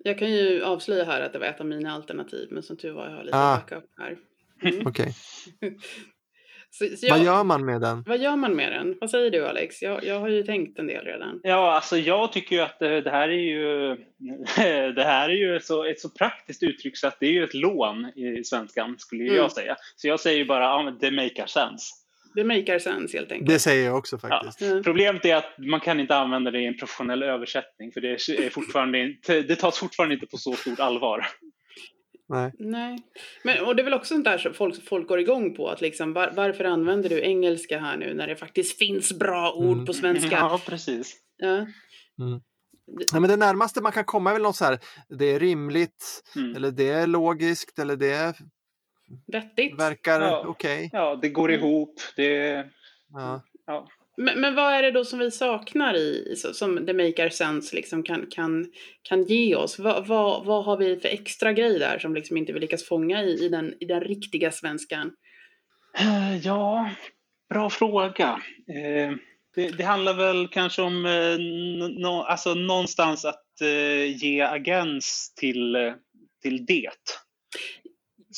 Jag 0.04 0.20
kan 0.20 0.32
ju 0.32 0.64
avslöja 0.64 1.04
här 1.06 1.22
att 1.22 1.34
det 1.34 1.40
var 1.40 1.46
ett 1.46 1.60
av 1.60 1.66
mina 1.66 1.92
alternativ, 1.92 2.48
men 2.52 2.64
som 2.64 2.78
tur 2.78 2.92
var 2.94 3.06
jag 3.10 3.16
har 3.16 3.24
lite 3.24 3.38
Ah. 3.38 3.56
backup 3.56 3.84
här. 3.98 4.18
Mm. 4.64 4.88
Okej, 4.88 5.16
Så, 6.72 6.86
så 6.98 7.06
jag, 7.06 7.16
vad 7.18 7.26
gör 7.26 7.44
man 7.44 7.66
med 7.66 7.82
den? 7.82 8.04
vad 8.08 8.18
gör 8.20 8.36
man 8.36 8.56
med 8.56 8.72
den? 8.72 8.98
Vad 9.02 9.10
säger 9.10 9.32
du 9.32 9.48
Alex? 9.48 9.82
Jag, 9.82 10.04
jag 10.06 10.20
har 10.20 10.30
ju 10.30 10.44
tänkt 10.44 10.80
en 10.80 10.88
del 10.88 11.06
redan. 11.06 11.40
Ja, 11.44 11.72
alltså 11.76 11.98
jag 11.98 12.32
tycker 12.34 12.56
ju 12.56 12.62
att 12.62 12.80
det, 12.80 13.02
det 13.02 13.10
här 13.10 13.30
är 13.30 13.34
ju, 13.34 13.96
det 14.96 15.04
här 15.04 15.30
är 15.30 15.34
ju 15.34 15.56
ett 15.56 15.66
så, 15.66 15.84
ett 15.84 16.00
så 16.00 16.10
praktiskt 16.10 16.64
uttryck 16.64 16.98
så 16.98 17.08
att 17.08 17.18
det 17.20 17.26
är 17.26 17.32
ju 17.32 17.44
ett 17.44 17.54
lån 17.54 18.06
i 18.06 18.44
svenskan, 18.44 18.96
skulle 18.98 19.24
ju 19.24 19.30
Mm. 19.30 19.42
jag 19.42 19.52
säga. 19.52 19.76
Så 19.96 20.08
jag 20.08 20.20
säger 20.20 20.38
ju 20.38 20.46
bara, 20.46 20.64
ja 20.64 20.98
det 21.00 21.12
makar 21.12 21.48
sense. 21.48 21.86
Det 22.36 22.44
makar 22.44 22.80
sense 22.80 23.18
helt 23.18 23.32
enkelt. 23.32 23.50
Det 23.50 23.60
säger 23.60 23.86
jag 23.86 23.98
också 23.98 24.18
faktiskt. 24.18 24.62
Mm. 24.62 24.84
Problemet 24.84 25.26
är 25.26 25.36
att 25.36 25.54
man 25.58 25.80
kan 25.80 26.00
inte 26.00 26.16
använda 26.16 26.52
det 26.52 26.60
i 26.60 26.66
en 26.66 26.78
professionell 26.78 27.24
översättning 27.24 27.92
för 27.92 28.02
det, 28.02 28.12
är 28.12 28.50
fortfarande 28.50 29.00
inte, 29.00 29.42
det 29.42 29.56
tas 29.56 29.80
fortfarande 29.80 30.16
inte 30.16 30.28
på 30.28 30.38
så 30.38 30.54
stort 30.54 30.80
allvar. 30.80 31.26
Nej. 32.30 32.52
Nej, 32.60 33.00
men 33.44 33.66
och 33.66 33.76
det 33.76 33.82
är 33.82 33.84
väl 33.84 33.94
också 33.94 34.14
sånt 34.14 34.26
där 34.26 34.38
som 34.38 34.54
folk, 34.54 34.88
folk 34.88 35.08
går 35.08 35.20
igång 35.20 35.56
på. 35.56 35.70
Att 35.70 35.82
liksom, 35.82 36.14
var, 36.14 36.32
varför 36.36 36.64
använder 36.64 37.10
du 37.10 37.22
engelska 37.22 37.80
här 37.80 37.98
nu 37.98 38.14
när 38.14 38.28
det 38.28 38.36
faktiskt 38.36 38.78
finns 38.78 39.20
bra 39.20 39.54
ord 39.54 39.74
Mm. 39.74 39.86
på 39.86 39.94
svenska? 39.94 40.36
Ja, 40.36 40.62
precis. 40.66 41.16
Ja. 41.38 41.66
Nej, 43.12 43.22
men 43.22 43.30
det 43.30 43.36
närmaste 43.38 43.82
man 43.82 43.92
kan 43.92 44.04
komma 44.06 44.30
är 44.30 44.34
väl 44.34 44.42
något 44.44 44.56
så 44.56 44.66
här, 44.66 44.80
det 45.20 45.26
är 45.26 45.40
rimligt, 45.40 46.24
Mm. 46.36 46.56
eller 46.56 46.72
det 46.72 46.90
är 46.90 47.08
logiskt, 47.08 47.80
eller 47.80 47.96
det 47.96 48.34
Vettigt. 49.28 49.80
verkar 49.80 50.22
Ja. 50.22 50.46
okej. 50.48 50.90
Ja, 50.94 51.16
det 51.22 51.30
går 51.30 51.52
ihop. 51.52 51.94
Det, 52.16 52.66
Ja. 53.14 53.42
ja. 53.66 53.88
Men, 54.20 54.40
men 54.40 54.56
vad 54.56 54.74
är 54.74 54.84
det 54.84 54.92
då 54.92 55.06
som 55.06 55.20
vi 55.20 55.32
saknar 55.32 55.96
i, 55.96 56.36
som 56.54 56.86
The 56.86 56.94
Maker 56.94 57.30
Sense 57.30 57.76
liksom 57.76 58.04
kan, 58.04 58.26
kan, 58.32 58.72
kan 59.02 59.24
ge 59.24 59.56
oss? 59.56 59.80
Vad, 59.80 60.08
va, 60.08 60.44
vad 60.46 60.66
har 60.66 60.78
vi 60.78 61.00
för 61.00 61.10
extra 61.10 61.54
grej 61.54 61.80
där 61.80 62.00
som 62.00 62.16
liksom 62.16 62.38
inte 62.38 62.54
vi 62.54 62.60
lyckas 62.60 62.84
fånga 62.84 63.24
i, 63.24 63.46
i, 63.46 63.50
den, 63.50 63.74
i 63.80 63.86
den 63.86 64.02
riktiga 64.02 64.52
svenskan? 64.52 65.12
Eh, 65.98 66.38
ja, 66.38 66.90
bra 67.50 67.70
fråga. 67.70 68.42
Eh, 68.68 69.16
Det, 69.56 69.78
det 69.78 69.84
handlar 69.84 70.14
väl 70.14 70.48
kanske 70.48 70.82
om 70.82 71.06
eh, 71.06 72.10
alltså 72.32 72.54
någonstans 72.54 73.26
att 73.26 73.62
eh, 73.62 74.24
ge 74.24 74.42
agens 74.42 75.34
till, 75.36 75.76
eh, 75.76 75.94
till 76.42 76.66
det. 76.66 76.90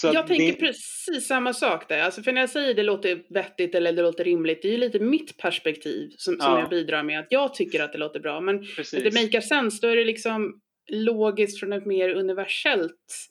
Så 0.01 0.11
jag 0.13 0.27
tänker 0.27 0.45
det, 0.45 0.53
precis 0.53 1.27
samma 1.27 1.53
sak 1.53 1.89
där. 1.89 1.99
Alltså 2.01 2.23
för 2.23 2.31
när 2.31 2.41
jag 2.41 2.49
säger 2.49 2.73
det 2.73 2.83
låter 2.83 3.23
vettigt 3.33 3.75
eller 3.75 3.93
det 3.93 4.01
låter 4.01 4.23
rimligt, 4.23 4.61
det 4.61 4.67
är 4.67 4.71
ju 4.71 4.77
lite 4.77 4.99
mitt 4.99 5.37
perspektiv 5.37 6.09
som, 6.17 6.33
som 6.39 6.51
Ja. 6.53 6.59
jag 6.59 6.69
bidrar 6.69 7.03
med. 7.03 7.19
Att 7.19 7.27
jag 7.29 7.53
tycker 7.53 7.83
att 7.83 7.91
det 7.91 7.97
låter 7.97 8.19
bra. 8.19 8.41
Men 8.41 8.65
precis. 8.75 9.03
det 9.03 9.23
makar 9.23 9.41
sense, 9.41 9.79
då 9.81 9.87
är 9.87 9.95
det 9.95 10.03
liksom 10.05 10.61
logiskt 10.91 11.59
från 11.59 11.73
ett 11.73 11.85
mer 11.85 12.09
universellt, 12.09 13.27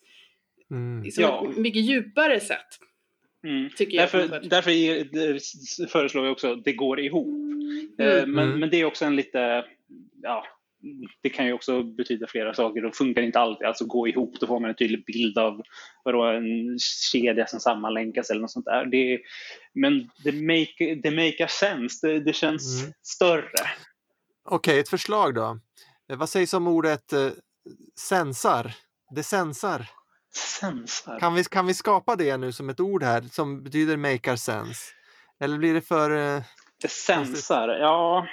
Mm. 0.70 1.02
liksom 1.02 1.22
Ja. 1.24 1.50
ett 1.50 1.56
mycket 1.56 1.82
djupare 1.82 2.40
sätt. 2.40 2.66
Mm. 3.44 3.70
Jag. 3.78 3.90
Därför, 3.92 4.40
därför 4.48 5.86
föreslår 5.86 6.22
vi 6.22 6.28
också 6.28 6.52
att 6.52 6.64
det 6.64 6.72
går 6.72 7.00
ihop. 7.00 7.28
Eh, 7.98 8.06
Mm. 8.06 8.30
Men, 8.32 8.44
Mm. 8.48 8.60
men 8.60 8.70
det 8.70 8.76
är 8.80 8.84
också 8.84 9.04
en 9.04 9.16
lite, 9.16 9.64
ja, 10.22 10.44
det 11.22 11.28
kan 11.28 11.46
ju 11.46 11.52
också 11.52 11.82
betyda 11.82 12.26
flera 12.26 12.54
saker. 12.54 12.82
Det 12.82 12.92
funkar 12.92 13.22
inte 13.22 13.40
alltid, 13.40 13.66
alltså 13.66 13.84
gå 13.86 14.08
ihop, 14.08 14.34
då 14.40 14.46
får 14.46 14.60
man 14.60 14.70
en 14.70 14.76
tydlig 14.76 15.04
bild 15.04 15.38
av 15.38 15.62
vadå, 16.04 16.22
en 16.24 16.78
kedja 17.12 17.46
som 17.46 17.60
sammanlänkas 17.60 18.30
eller 18.30 18.40
något 18.40 18.50
sånt 18.50 18.64
där. 18.66 18.84
Det, 18.86 19.20
men 19.74 20.10
det 20.24 20.32
make, 20.32 20.94
det 21.02 21.10
make 21.10 21.48
sense, 21.48 22.06
det, 22.06 22.20
det 22.20 22.32
känns 22.32 22.80
Mm. 22.82 22.92
större. 23.02 23.66
Okej, 24.44 24.78
ett 24.78 24.88
förslag 24.88 25.34
då. 25.34 25.58
Eh, 26.12 26.16
Vad 26.18 26.28
sägs 26.28 26.54
om 26.54 26.66
ordet 26.66 27.12
eh, 27.12 27.28
sensar? 28.00 28.72
Det 29.14 29.22
sensar. 29.22 29.86
Sensar. 30.60 31.18
Kan 31.18 31.34
vi, 31.34 31.44
kan 31.44 31.66
vi 31.66 31.74
skapa 31.74 32.16
det 32.16 32.36
nu 32.36 32.52
som 32.52 32.68
ett 32.70 32.80
ord 32.80 33.02
här 33.02 33.22
som 33.22 33.62
betyder 33.62 33.96
makar 33.96 34.36
sense? 34.36 34.80
Eller 35.40 35.58
blir 35.58 35.74
det 35.74 35.80
för... 35.80 36.10
Eh, 36.36 36.42
Det 36.82 36.90
sensar, 36.90 37.68
ja. 37.68 38.26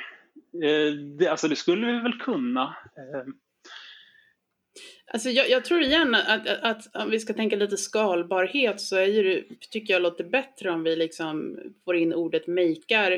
Eh, 0.64 0.94
Det, 1.20 1.28
alltså 1.28 1.48
det 1.48 1.56
skulle 1.56 1.88
vi 1.88 2.00
väl 2.00 2.20
kunna. 2.20 2.76
Eh, 2.98 3.34
Alltså 5.14 5.30
jag, 5.30 5.50
jag 5.50 5.66
tror 5.66 5.82
igen 5.82 6.16
att, 6.16 6.48
att, 6.48 6.64
att 6.64 6.96
om 7.04 7.10
vi 7.10 7.20
ska 7.20 7.34
tänka 7.34 7.56
lite 7.56 7.78
skalbarhet 7.78 8.82
så 8.82 8.96
är 8.96 9.06
ju 9.06 9.24
det, 9.24 9.44
tycker 9.72 9.94
jag 9.94 10.02
låter 10.02 10.24
bättre 10.24 10.72
om 10.72 10.84
vi 10.84 10.96
liksom 10.96 11.60
får 11.86 11.96
in 11.96 12.14
ordet 12.14 12.48
makar 12.48 13.12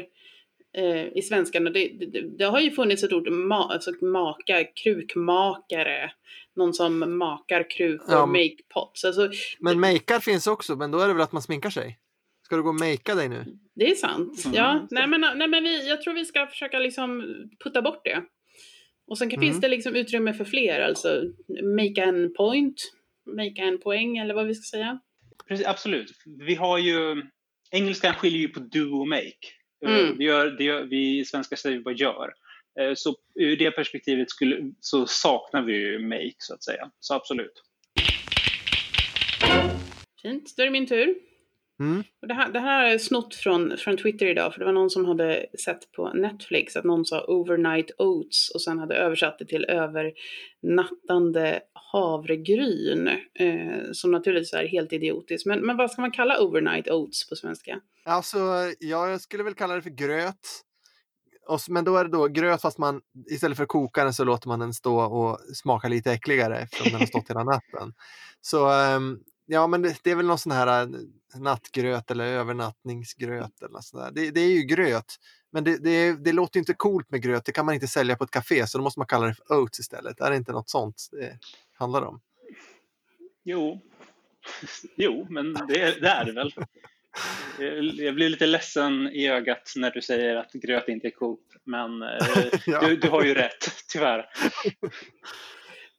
eh, 0.78 1.08
i 1.18 1.22
svenskan. 1.22 1.64
Det, 1.64 1.72
det, 1.72 2.22
det 2.38 2.44
har 2.46 2.60
ju 2.60 2.72
funnits 2.72 3.04
ett 3.04 3.14
ord, 3.14 3.30
ma, 3.32 3.74
alltså 3.74 3.92
maka, 4.06 4.64
krukmakare, 4.64 6.12
någon 6.56 6.74
som 6.74 7.18
makar 7.18 7.70
krukor, 7.70 8.16
Ja. 8.16 8.26
make 8.26 8.58
pots. 8.74 9.06
Alltså, 9.06 9.30
men 9.60 9.80
makar 9.80 10.20
finns 10.20 10.48
också, 10.48 10.76
men 10.76 10.92
då 10.92 11.00
är 11.00 11.08
det 11.08 11.14
väl 11.14 11.24
att 11.24 11.32
man 11.32 11.42
sminkar 11.42 11.70
sig? 11.70 12.00
Ska 12.50 12.56
du 12.56 12.64
gå 12.64 12.70
och 12.70 12.76
makea 12.80 13.16
dig 13.16 13.30
nu? 13.30 13.46
det 13.76 13.92
är 13.92 13.96
sant. 13.96 14.46
Mm. 14.46 14.58
Ja, 14.58 14.88
nej 14.92 15.08
men, 15.08 15.22
nej, 15.22 15.48
men 15.48 15.64
vi, 15.64 15.90
jag 15.90 16.02
tror 16.02 16.14
vi 16.14 16.26
ska 16.26 16.48
försöka 16.48 16.80
liksom 16.80 17.24
putta 17.64 17.82
bort 17.82 18.02
det. 18.04 18.24
Och 19.08 19.18
sen 19.18 19.30
kan, 19.30 19.40
Mm. 19.40 19.50
finns 19.50 19.62
det 19.62 19.68
liksom 19.68 19.96
utrymme 19.96 20.34
för 20.34 20.46
fler, 20.46 20.82
alltså 20.82 21.24
make 21.78 22.02
en 22.04 22.34
point, 22.34 22.82
make 23.38 23.62
en 23.62 23.78
poäng 23.80 24.18
eller 24.18 24.34
vad 24.34 24.48
vi 24.48 24.56
ska 24.56 24.78
säga. 24.78 25.00
Precis, 25.48 25.68
absolut. 25.68 26.12
Vi 26.48 26.56
har 26.56 26.78
ju, 26.78 27.24
engelskan 27.72 28.14
skiljer 28.14 28.40
ju 28.42 28.48
på 28.48 28.60
do 28.60 29.00
och 29.00 29.08
make. 29.08 29.34
Eh, 29.86 29.92
Mm. 30.00 30.18
Det 30.18 30.24
gör, 30.24 30.52
det 30.52 30.64
gör, 30.64 30.84
vi 30.84 31.26
svenskar 31.26 31.56
säger 31.58 31.80
bara 31.80 31.96
gör. 31.96 32.34
Eh, 32.80 32.94
Så 32.96 33.16
ur 33.36 33.58
det 33.58 33.72
perspektivet 33.72 34.30
skulle, 34.30 34.72
så 34.80 35.06
saknar 35.08 35.62
vi 35.62 35.74
ju 35.74 36.00
make 36.00 36.36
så 36.38 36.54
att 36.54 36.64
säga. 36.64 36.92
Så 37.00 37.14
absolut. 37.14 37.64
Fint, 40.22 40.54
då 40.58 40.64
är 40.64 40.66
det 40.68 40.72
min 40.72 40.88
tur. 40.88 41.16
Mm. 41.80 42.04
Och 42.22 42.28
det, 42.28 42.34
här, 42.34 42.50
det 42.52 42.60
här 42.60 42.86
är 42.86 42.98
snott 42.98 43.36
från, 43.36 43.78
från 43.78 43.98
Twitter 43.98 44.26
idag, 44.26 44.54
för 44.54 44.60
det 44.60 44.66
var 44.66 44.74
någon 44.74 44.90
som 44.90 45.06
hade 45.06 45.46
sett 45.66 45.92
på 45.92 46.14
Netflix 46.14 46.76
att 46.76 46.86
någon 46.86 47.06
sa 47.06 47.26
overnight 47.28 47.92
oats 47.98 48.50
och 48.50 48.62
sen 48.62 48.80
hade 48.80 48.96
översatt 48.96 49.40
det 49.40 49.46
till 49.46 49.66
övernattande 49.66 51.60
havregryn, 51.92 53.08
eh, 53.40 53.92
som 53.92 54.12
naturligtvis 54.12 54.54
är 54.54 54.68
helt 54.68 54.94
idiotiskt. 54.94 55.46
Men, 55.46 55.60
men 55.60 55.78
vad 55.78 55.92
ska 55.92 56.02
man 56.02 56.12
kalla 56.12 56.42
overnight 56.42 56.90
oats 56.90 57.30
på 57.30 57.36
svenska? 57.36 57.80
Alltså, 58.06 58.38
ja, 58.80 59.10
jag 59.10 59.22
skulle 59.22 59.44
väl 59.44 59.54
kalla 59.54 59.76
det 59.76 59.82
för 59.82 59.90
gröt. 59.90 60.64
Och, 61.48 61.60
men 61.70 61.84
då 61.84 61.98
är 61.98 62.04
det 62.04 62.12
då 62.12 62.28
gröt 62.28 62.62
fast 62.62 62.78
man 62.78 63.02
istället 63.32 63.58
för 63.58 63.66
koka 63.66 64.04
den 64.04 64.14
så 64.14 64.24
låter 64.24 64.48
man 64.48 64.60
den 64.60 64.74
stå 64.74 65.02
och 65.02 65.40
smaka 65.56 65.88
lite 65.88 66.12
äckligare 66.12 66.60
eftersom 66.60 66.92
den 66.92 67.00
har 67.00 67.08
stått 67.08 67.30
hela 67.30 67.44
natten. 67.44 67.94
Så 68.42 68.70
ehm, 68.70 69.20
ja, 69.50 69.68
men 69.68 69.82
det, 69.82 70.00
det 70.04 70.12
är 70.12 70.16
väl 70.16 70.26
någon 70.26 70.38
sån 70.38 70.52
här 70.52 70.82
eh, 70.82 71.40
nattgröt 71.40 72.12
eller 72.12 72.26
övernattningsgröt 72.26 73.62
eller 73.62 73.74
något 73.74 73.84
sånt 73.84 74.04
där. 74.04 74.12
Det, 74.22 74.32
det 74.32 74.42
är 74.42 74.52
ju 74.52 74.62
gröt. 74.62 75.16
Men 75.52 75.64
det, 75.64 75.78
det, 75.78 76.24
det 76.24 76.32
låter 76.32 76.60
inte 76.60 76.74
coolt 76.74 77.12
med 77.12 77.22
gröt. 77.22 77.46
Det 77.46 77.52
kan 77.52 77.66
man 77.66 77.76
inte 77.76 77.88
sälja 77.88 78.16
på 78.16 78.24
ett 78.24 78.32
café 78.32 78.68
så 78.68 78.78
då 78.78 78.84
måste 78.84 79.00
man 79.00 79.08
kalla 79.08 79.28
det 79.28 79.34
för 79.34 79.56
oats 79.56 79.80
istället. 79.80 80.22
Är 80.22 80.30
det 80.30 80.38
inte 80.38 80.52
något 80.52 80.70
sånt 80.70 81.10
det 81.12 81.40
handlar 81.74 82.02
om? 82.02 82.22
Jo, 83.44 83.82
jo 84.96 85.28
men 85.30 85.54
det, 85.54 85.82
är 85.82 86.26
det 86.26 86.32
väl. 86.32 86.54
Jag 87.98 88.16
blir 88.16 88.30
lite 88.30 88.46
ledsen 88.46 89.08
i 89.08 89.30
ögat 89.30 89.74
när 89.76 89.92
du 89.92 90.02
säger 90.02 90.36
att 90.36 90.52
gröt 90.52 90.88
inte 90.88 91.08
är 91.08 91.12
coolt, 91.12 91.56
men 91.64 92.02
eh, 92.02 92.10
ja. 92.66 92.88
du, 92.88 92.96
du 92.96 93.10
har 93.10 93.24
ju 93.24 93.34
rätt, 93.34 93.72
tyvärr. 93.88 94.30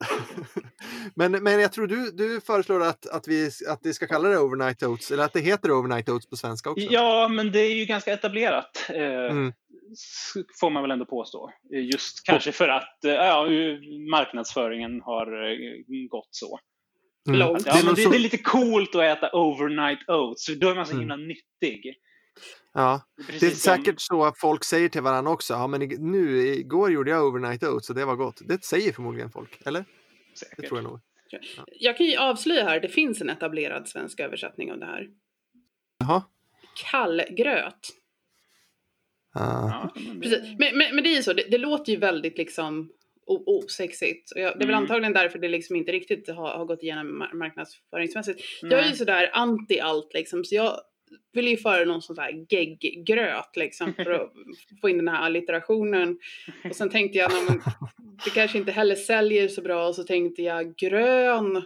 men, 1.14 1.32
men 1.32 1.60
jag 1.60 1.72
tror 1.72 1.86
du, 1.86 2.10
du 2.10 2.40
föreslår 2.40 2.82
att, 2.82 3.06
att, 3.06 3.28
vi, 3.28 3.50
att 3.68 3.80
vi 3.82 3.94
ska 3.94 4.06
kalla 4.06 4.28
det 4.28 4.38
overnight 4.38 4.82
oats, 4.82 5.10
eller 5.10 5.24
att 5.24 5.32
det 5.32 5.40
heter 5.40 5.70
overnight 5.70 6.08
oats 6.08 6.26
på 6.26 6.36
svenska 6.36 6.70
också? 6.70 6.86
Ja, 6.90 7.28
men 7.28 7.52
det 7.52 7.58
är 7.58 7.74
ju 7.74 7.84
ganska 7.84 8.12
etablerat. 8.12 8.86
Eh, 8.88 9.30
mm. 9.30 9.52
Får 10.60 10.70
man 10.70 10.82
väl 10.82 10.90
ändå 10.90 11.04
påstå. 11.04 11.50
Just 11.70 12.26
kanske 12.26 12.52
för 12.52 12.68
att 12.68 13.04
eh, 13.04 13.12
ja, 13.12 13.46
marknadsföringen 14.10 15.00
har 15.00 15.50
eh, 15.50 16.08
gått 16.10 16.28
så. 16.30 16.60
Mm. 17.28 17.40
Ja, 17.40 17.58
men 17.84 17.94
det, 17.94 18.10
det, 18.10 18.16
är 18.16 18.18
lite 18.18 18.38
coolt 18.38 18.94
att 18.94 19.02
äta 19.02 19.30
overnight 19.32 20.08
oats, 20.08 20.46
för 20.46 20.54
då 20.54 20.68
är 20.68 20.74
man 20.74 20.86
så 20.86 20.92
mm. 20.92 21.00
himla 21.00 21.16
nyttig. 21.16 21.94
Ja, 22.72 23.02
det 23.40 23.46
är 23.46 23.50
säkert 23.50 24.00
så 24.00 24.24
att 24.24 24.38
folk 24.38 24.64
säger 24.64 24.88
till 24.88 25.02
varandra 25.02 25.32
också. 25.32 25.54
Ja, 25.54 25.66
men 25.66 25.80
nu 25.98 26.46
igår 26.46 26.92
gjorde 26.92 27.10
jag 27.10 27.26
overnight 27.26 27.62
oats 27.62 27.90
och 27.90 27.96
det 27.96 28.04
var 28.04 28.16
gott. 28.16 28.40
Det 28.48 28.64
säger 28.64 28.92
förmodligen 28.92 29.30
folk, 29.30 29.62
eller? 29.66 29.84
Säkert. 30.38 30.56
Det 30.56 30.68
tror 30.68 30.78
jag 30.78 30.84
nog. 30.84 31.00
Ja. 31.30 31.64
Jag 31.66 31.96
kan 31.96 32.06
ju 32.06 32.16
avslöja 32.16 32.64
här, 32.64 32.80
det 32.80 32.88
finns 32.88 33.20
en 33.20 33.30
etablerad 33.30 33.88
svensk 33.88 34.20
översättning 34.20 34.72
av 34.72 34.78
det 34.78 34.86
här. 34.86 35.08
Jaha. 35.98 36.22
Kallgröt. 36.90 37.88
Ah. 39.34 39.68
Ja, 39.68 39.90
Precis. 40.22 40.38
Men, 40.58 40.78
men, 40.78 40.94
men, 40.94 41.04
det 41.04 41.10
är 41.10 41.16
ju 41.16 41.22
så, 41.22 41.32
det, 41.32 41.50
det 41.50 41.58
låter 41.58 41.92
ju 41.92 41.98
väldigt 41.98 42.38
liksom 42.38 42.92
osexigt. 43.26 44.32
Och 44.32 44.40
jag, 44.40 44.58
det 44.58 44.64
är 44.64 44.66
väl 44.66 44.74
mm. 44.74 44.82
antagligen 44.82 45.12
därför 45.12 45.38
det 45.38 45.48
liksom 45.48 45.76
inte 45.76 45.92
riktigt 45.92 46.28
har, 46.28 46.58
har 46.58 46.64
gått 46.64 46.82
igenom 46.82 47.18
marknadsföringsmässigt. 47.18 48.40
Mm. 48.62 48.72
Jag 48.72 48.84
är 48.84 48.90
ju 48.90 48.96
sådär 48.96 49.30
anti 49.32 49.80
allt 49.80 50.14
liksom, 50.14 50.44
så 50.44 50.54
jag 50.54 50.80
vill 51.32 51.48
ju 51.48 51.56
föra 51.56 51.84
någon 51.84 52.02
sån 52.02 52.18
här 52.18 52.46
gegggröt 52.48 53.56
liksom 53.56 53.94
för 53.94 54.10
att 54.10 54.32
få 54.80 54.88
in 54.88 54.96
den 54.96 55.08
här 55.08 55.22
allitterationen. 55.22 56.18
Och 56.64 56.76
sen 56.76 56.90
tänkte 56.90 57.18
jag, 57.18 57.32
men, 57.32 57.60
det 58.24 58.30
kanske 58.30 58.58
inte 58.58 58.72
heller 58.72 58.94
säljer 58.94 59.48
så 59.48 59.62
bra, 59.62 59.88
och 59.88 59.94
så 59.94 60.04
tänkte 60.04 60.42
jag 60.42 60.76
grön 60.76 61.62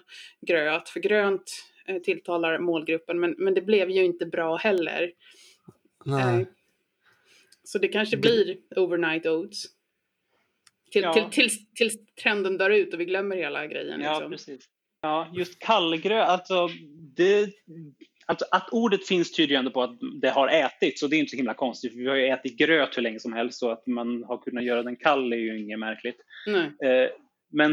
gröt, 0.47 0.89
för 0.89 1.01
grönt 1.01 1.51
eh, 1.87 1.99
tilltalar 1.99 2.59
målgruppen, 2.59 3.21
men, 3.21 3.35
men 3.39 3.55
det 3.55 3.63
blev 3.63 3.91
ju 3.91 4.05
inte 4.05 4.27
bra 4.27 4.57
heller. 4.57 5.13
Nej. 6.05 6.41
Eh, 6.41 6.47
så 7.65 7.79
det 7.79 7.89
kanske 7.89 8.17
blir 8.17 8.57
overnight 8.77 9.27
oats. 9.27 9.65
Till, 10.93 11.03
ja. 11.03 11.13
till, 11.13 11.25
tills, 11.31 11.75
tills 11.75 11.95
trenden 12.23 12.59
dör 12.59 12.71
ut 12.71 12.95
och 12.95 13.01
vi 13.01 13.05
glömmer 13.05 13.37
hela 13.37 13.67
grejen. 13.67 14.01
Ja, 14.01 14.13
liksom. 14.13 14.31
precis. 14.31 14.69
Ja, 15.01 15.33
just 15.35 15.59
kallgröt, 15.59 16.29
alltså 16.29 16.69
det 17.17 17.51
Alltså, 18.27 18.45
att 18.51 18.69
ordet 18.73 19.07
finns 19.07 19.33
tyder 19.33 19.51
ju 19.51 19.59
ändå 19.59 19.71
på 19.71 19.83
att 19.83 19.99
det 20.21 20.31
har 20.31 20.49
ätits 20.49 21.03
och 21.03 21.11
det 21.11 21.17
är 21.17 21.19
inte 21.19 21.31
så 21.31 21.37
himla 21.37 21.55
konstigt 21.55 21.93
för 21.93 21.99
vi 21.99 22.09
har 22.09 22.17
ju 22.17 22.27
ätit 22.27 22.59
gröt 22.59 22.97
hur 22.97 23.03
länge 23.03 23.21
som 23.21 23.33
helst 23.33 23.59
så 23.59 23.71
att 23.71 23.87
man 23.87 24.25
har 24.25 24.39
kunnat 24.39 24.65
göra 24.65 24.83
den 24.83 24.97
kall 24.97 25.33
är 25.33 25.37
ju 25.37 25.61
inget 25.61 25.79
märkligt. 25.79 26.17
Eh, 26.85 27.09
men 27.53 27.73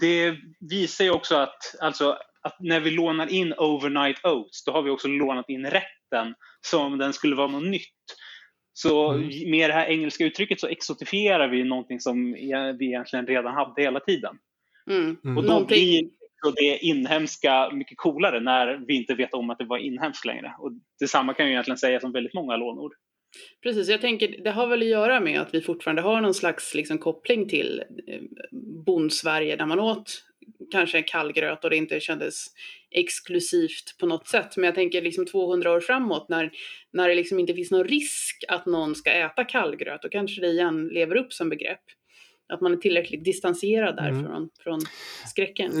det 0.00 0.34
visar 0.60 1.04
ju 1.04 1.10
också 1.10 1.36
att, 1.36 1.74
alltså, 1.80 2.18
att 2.42 2.60
när 2.60 2.80
vi 2.80 2.90
lånar 2.90 3.32
in 3.32 3.54
overnight 3.58 4.24
oats 4.24 4.64
då 4.64 4.72
har 4.72 4.82
vi 4.82 4.90
också 4.90 5.08
lånat 5.08 5.48
in 5.48 5.66
rätten 5.66 6.34
som 6.60 6.92
om 6.92 6.98
den 6.98 7.12
skulle 7.12 7.36
vara 7.36 7.48
något 7.48 7.70
nytt. 7.70 7.90
Så 8.72 9.12
mm. 9.12 9.50
med 9.50 9.70
det 9.70 9.74
här 9.74 9.86
engelska 9.86 10.24
uttrycket 10.24 10.60
så 10.60 10.66
exotifierar 10.66 11.48
vi 11.48 11.64
någonting 11.64 12.00
som 12.00 12.32
vi 12.78 12.86
egentligen 12.86 13.26
redan 13.26 13.54
hade 13.54 13.82
hela 13.82 14.00
tiden. 14.00 14.38
Mm. 14.90 15.38
Och 15.38 15.44
då 15.44 15.64
blir 15.64 16.10
och 16.46 16.54
det 16.56 16.78
inhemska 16.78 17.70
mycket 17.70 17.98
coolare 17.98 18.40
när 18.40 18.80
vi 18.86 18.94
inte 18.96 19.14
vet 19.14 19.34
om 19.34 19.50
att 19.50 19.58
det 19.58 19.64
var 19.64 19.78
inhemskt 19.78 20.24
längre. 20.24 20.54
Och 20.58 20.72
detsamma 21.00 21.34
kan 21.34 21.46
ju 21.46 21.52
egentligen 21.52 21.78
sägas 21.78 22.04
om 22.04 22.12
väldigt 22.12 22.34
många 22.34 22.56
lånord. 22.56 22.92
Precis, 23.62 23.88
jag 23.88 24.00
tänker 24.00 24.44
det 24.44 24.50
har 24.50 24.66
väl 24.66 24.82
att 24.82 24.88
göra 24.88 25.20
med 25.20 25.40
att 25.40 25.54
vi 25.54 25.60
fortfarande 25.60 26.02
har 26.02 26.20
någon 26.20 26.34
slags 26.34 26.74
liksom, 26.74 26.98
koppling 26.98 27.48
till 27.48 27.82
eh, 28.08 28.20
Bondsverige 28.86 29.56
där 29.56 29.66
man 29.66 29.80
åt 29.80 30.24
kanske 30.70 31.02
kallgröt 31.02 31.64
och 31.64 31.70
det 31.70 31.76
inte 31.76 32.00
kändes 32.00 32.46
exklusivt 32.90 33.98
på 34.00 34.06
något 34.06 34.28
sätt. 34.28 34.56
Men 34.56 34.64
jag 34.64 34.74
tänker 34.74 35.02
liksom 35.02 35.26
200 35.26 35.72
år 35.72 35.80
framåt 35.80 36.28
när, 36.28 36.50
när 36.92 37.08
det 37.08 37.14
liksom 37.14 37.38
inte 37.38 37.54
finns 37.54 37.70
någon 37.70 37.84
risk 37.84 38.44
att 38.48 38.66
någon 38.66 38.94
ska 38.94 39.10
äta 39.10 39.44
kallgröt, 39.44 40.02
då 40.02 40.08
kanske 40.08 40.40
det 40.40 40.48
igen 40.48 40.88
lever 40.88 41.16
upp 41.16 41.32
som 41.32 41.48
begrepp. 41.48 41.82
Att 42.48 42.60
man 42.60 42.72
är 42.72 42.76
tillräckligt 42.76 43.24
distanserad 43.24 43.96
därifrån 43.96 44.26
mm. 44.26 44.48
från 44.62 44.80
skräcken. 45.30 45.72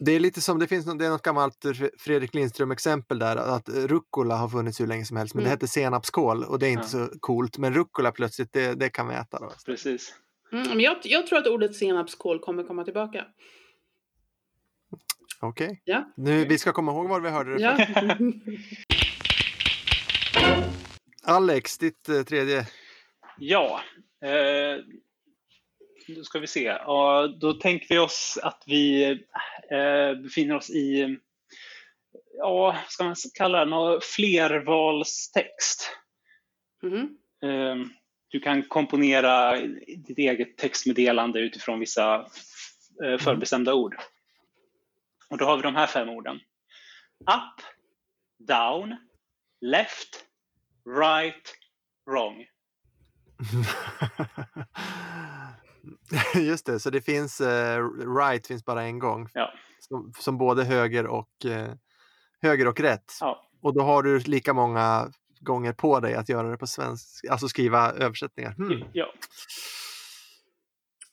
Det 0.00 0.12
är 0.12 0.20
lite 0.20 0.40
som, 0.40 0.58
det 0.58 0.66
finns 0.66 0.86
något, 0.86 0.98
det 0.98 1.06
är 1.06 1.10
något 1.10 1.22
gammalt 1.22 1.64
Fredrik 1.98 2.34
Lindström 2.34 2.70
exempel 2.70 3.18
där 3.18 3.36
att 3.36 3.68
rucola 3.68 4.36
har 4.36 4.48
funnits 4.48 4.80
hur 4.80 4.86
länge 4.86 5.04
som 5.04 5.16
helst 5.16 5.34
men 5.34 5.40
mm. 5.40 5.48
det 5.48 5.50
heter 5.50 5.66
senapskål 5.66 6.44
och 6.44 6.58
det 6.58 6.66
är 6.66 6.70
inte 6.70 6.98
ja. 6.98 7.06
så 7.06 7.18
coolt 7.20 7.58
men 7.58 7.74
rucola 7.74 8.12
plötsligt 8.12 8.52
det, 8.52 8.74
det 8.74 8.88
kan 8.88 9.08
vi 9.08 9.14
äta 9.14 9.38
då. 9.38 9.52
Precis. 9.66 10.14
Mm, 10.52 10.68
men 10.68 10.80
jag, 10.80 10.96
jag 11.02 11.26
tror 11.26 11.38
att 11.38 11.46
ordet 11.46 11.76
senapskål 11.76 12.38
kommer 12.38 12.62
komma 12.62 12.84
tillbaka. 12.84 13.24
Okej. 15.40 15.66
Okay. 15.66 15.76
Ja. 15.84 16.12
Nu, 16.16 16.44
vi 16.44 16.58
ska 16.58 16.72
komma 16.72 16.92
ihåg 16.92 17.08
var 17.08 17.20
vi 17.20 17.28
hörde 17.28 17.58
det. 17.58 17.60
Ja. 17.60 18.16
Alex, 21.34 21.78
ditt 21.78 22.08
eh, 22.08 22.22
tredje. 22.22 22.66
Ja, 23.38 23.80
eh, 24.22 24.84
då 26.14 26.24
ska 26.24 26.38
vi 26.38 26.46
se. 26.46 26.72
Och 26.72 27.38
då 27.38 27.52
tänker 27.52 27.88
vi 27.88 27.98
oss 27.98 28.38
att 28.42 28.62
vi 28.66 29.10
eh, 29.70 30.14
befinner 30.22 30.56
oss 30.56 30.70
i, 30.70 31.18
ja, 32.38 32.76
ska 32.88 33.04
man 33.04 33.16
kalla 33.34 33.58
det, 33.58 33.70
någon 33.70 34.00
flervalstext. 34.02 35.96
Mm. 36.82 37.16
Eh, 37.42 37.86
du 38.28 38.40
kan 38.40 38.62
komponera 38.62 39.60
ditt 40.06 40.18
eget 40.18 40.56
textmeddelande 40.56 41.40
utifrån 41.40 41.80
vissa 41.80 42.26
eh, 43.04 43.18
förbestämda 43.18 43.74
ord. 43.74 43.96
Och 45.30 45.38
då 45.38 45.44
har 45.44 45.56
vi 45.56 45.62
de 45.62 45.76
här 45.76 45.86
fem 45.86 46.08
orden. 46.08 46.36
Up, 47.20 47.64
down, 48.48 48.96
left, 49.60 50.24
right, 50.98 51.56
wrong. 52.06 52.46
Just 56.34 56.66
det, 56.66 56.80
så 56.80 56.90
det 56.90 57.00
finns 57.00 57.40
uh, 57.40 57.46
right 58.16 58.46
finns 58.46 58.64
bara 58.64 58.82
en 58.82 58.98
gång. 58.98 59.28
Ja. 59.34 59.52
Som, 59.80 60.12
som 60.18 60.38
både 60.38 60.64
höger 60.64 61.06
och, 61.06 61.30
uh, 61.44 61.68
höger 62.42 62.68
och 62.68 62.80
rätt. 62.80 63.12
Ja. 63.20 63.48
Och 63.62 63.74
då 63.74 63.80
har 63.80 64.02
du 64.02 64.18
lika 64.18 64.54
många 64.54 65.12
gånger 65.40 65.72
på 65.72 66.00
dig 66.00 66.14
att 66.14 66.28
göra 66.28 66.50
det 66.50 66.56
på 66.56 66.66
svenska, 66.66 67.32
alltså 67.32 67.48
skriva 67.48 67.92
översättningar. 67.92 68.52
Hmm. 68.52 68.84
Ja. 68.92 69.14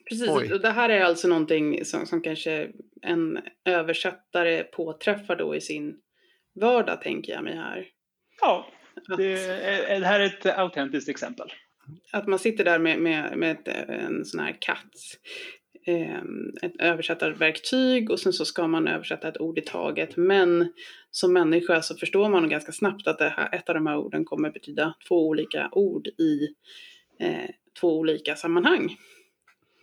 Precis, 0.10 0.30
Oj. 0.30 0.54
och 0.54 0.62
det 0.62 0.72
här 0.72 0.90
är 0.90 1.02
alltså 1.02 1.28
någonting 1.28 1.86
som, 1.86 2.06
som 2.06 2.22
kanske 2.22 2.72
en 3.02 3.40
översättare 3.66 4.64
påträffar 4.64 5.36
då 5.36 5.56
i 5.56 5.62
sin 5.62 5.96
vardag, 6.62 7.02
tänker 7.02 7.32
jag 7.32 7.44
mig 7.44 7.56
här. 7.56 7.88
Ja, 8.42 8.68
det, 9.18 9.34
är, 9.34 10.00
det 10.00 10.06
här 10.06 10.20
är 10.20 10.26
ett 10.26 10.46
autentiskt 10.46 11.10
exempel. 11.10 11.52
Att 12.12 12.28
man 12.28 12.40
sitter 12.40 12.64
där 12.64 12.80
med, 12.80 13.00
med, 13.00 13.38
med 13.38 13.52
ett, 13.52 13.68
en 13.90 14.26
sån 14.26 14.40
här 14.40 14.58
katt, 14.62 14.94
eh, 15.88 16.20
ett 16.62 16.76
översättarverktyg 16.80 18.12
och 18.12 18.20
sen 18.20 18.34
så 18.34 18.46
ska 18.46 18.68
man 18.68 18.88
översätta 18.88 19.28
ett 19.28 19.42
ord 19.42 19.58
i 19.58 19.62
taget. 19.62 20.18
Men 20.18 20.74
som 21.12 21.34
människa 21.34 21.82
så 21.82 21.96
förstår 21.96 22.30
man 22.30 22.50
ganska 22.50 22.72
snabbt 22.72 23.08
att 23.08 23.18
det 23.18 23.30
här, 23.30 23.56
ett 23.56 23.70
av 23.70 23.76
de 23.76 23.88
här 23.88 23.98
orden 23.98 24.26
kommer 24.26 24.52
betyda 24.52 24.94
två 25.08 25.28
olika 25.28 25.70
ord 25.72 26.08
i 26.08 26.48
eh, 27.20 27.50
två 27.80 28.00
olika 28.00 28.36
sammanhang. 28.36 28.98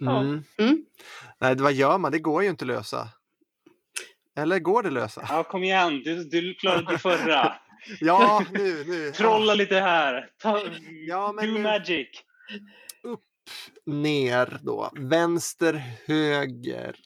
Mm. 0.01 0.45
Mm. 0.59 0.85
Nej, 1.39 1.57
vad 1.57 1.73
gör 1.73 1.99
man? 1.99 2.13
Det 2.13 2.19
går 2.19 2.43
ju 2.43 2.49
inte 2.49 2.65
att 2.65 2.69
lösa. 2.69 3.09
Eller 4.37 4.59
går 4.59 4.83
det 4.83 4.89
att 4.89 4.95
lösa? 4.95 5.27
Ja, 5.29 5.43
kom 5.43 5.65
igen. 5.65 6.03
Du, 6.05 6.25
du 6.25 6.55
klarade 6.55 6.93
det 6.93 6.99
förra. 6.99 7.55
Ja, 8.01 8.45
nu, 8.53 8.85
nu. 8.85 9.11
Trolla 9.15 9.55
lite 9.55 9.77
här. 9.77 10.31
Ta, 10.39 10.63
ja, 11.07 11.33
men 11.33 11.47
do 11.47 11.53
nu, 11.53 11.63
magic. 11.63 12.09
Upp, 13.03 13.21
ner 13.87 14.59
då. 14.63 14.91
Vänster, 14.95 15.83
höger 16.07 16.97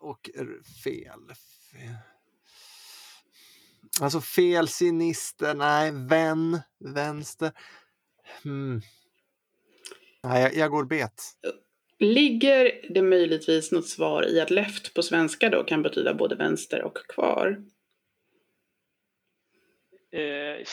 och 0.00 0.30
fel. 0.84 1.20
Alltså 4.00 4.20
fel, 4.20 4.68
sinister, 4.68 5.54
nej, 5.54 5.92
vän, 5.92 6.60
vänster. 6.94 7.52
Hmm. 8.42 8.80
Nej, 10.22 10.42
jag, 10.42 10.54
jag 10.54 10.70
går 10.70 10.84
bet. 10.84 11.22
Ligger 11.98 12.92
det 12.94 13.02
möjligtvis 13.02 13.72
något 13.72 13.88
svar 13.88 14.28
i 14.28 14.40
att 14.40 14.50
left 14.50 14.94
på 14.94 15.02
svenska 15.02 15.48
då 15.48 15.64
kan 15.64 15.82
betyda 15.82 16.14
både 16.14 16.34
vänster 16.34 16.82
och 16.82 16.98
kvar? 17.08 17.64
Eh, 20.12 20.66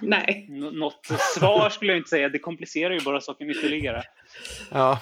Nej. 0.00 0.46
Något 0.72 1.06
svar 1.06 1.70
skulle 1.70 1.92
jag 1.92 1.98
inte 1.98 2.10
säga. 2.10 2.28
Det 2.28 2.38
komplicerar 2.38 2.94
ju 2.94 3.00
bara 3.00 3.20
saken 3.20 3.50
ytterligare. 3.50 4.02
Ja. 4.70 5.00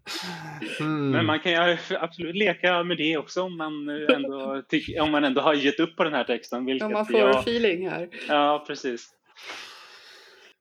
mm. 0.80 1.10
Men 1.10 1.26
man 1.26 1.40
kan 1.40 1.52
ju 1.52 1.78
absolut 2.00 2.36
leka 2.36 2.82
med 2.82 2.96
det 2.96 3.16
också 3.16 3.42
om 3.42 3.56
man 3.56 3.88
ändå, 3.88 4.62
om 5.00 5.10
man 5.10 5.24
ändå 5.24 5.40
har 5.40 5.54
gett 5.54 5.80
upp 5.80 5.96
på 5.96 6.04
den 6.04 6.14
här 6.14 6.24
texten. 6.24 6.64
Vilket 6.64 6.86
om 6.86 6.92
man 6.92 7.06
får 7.06 7.20
jag... 7.20 7.38
feeling 7.38 7.88
här. 7.88 8.08
Ja, 8.28 8.64
precis. 8.66 9.08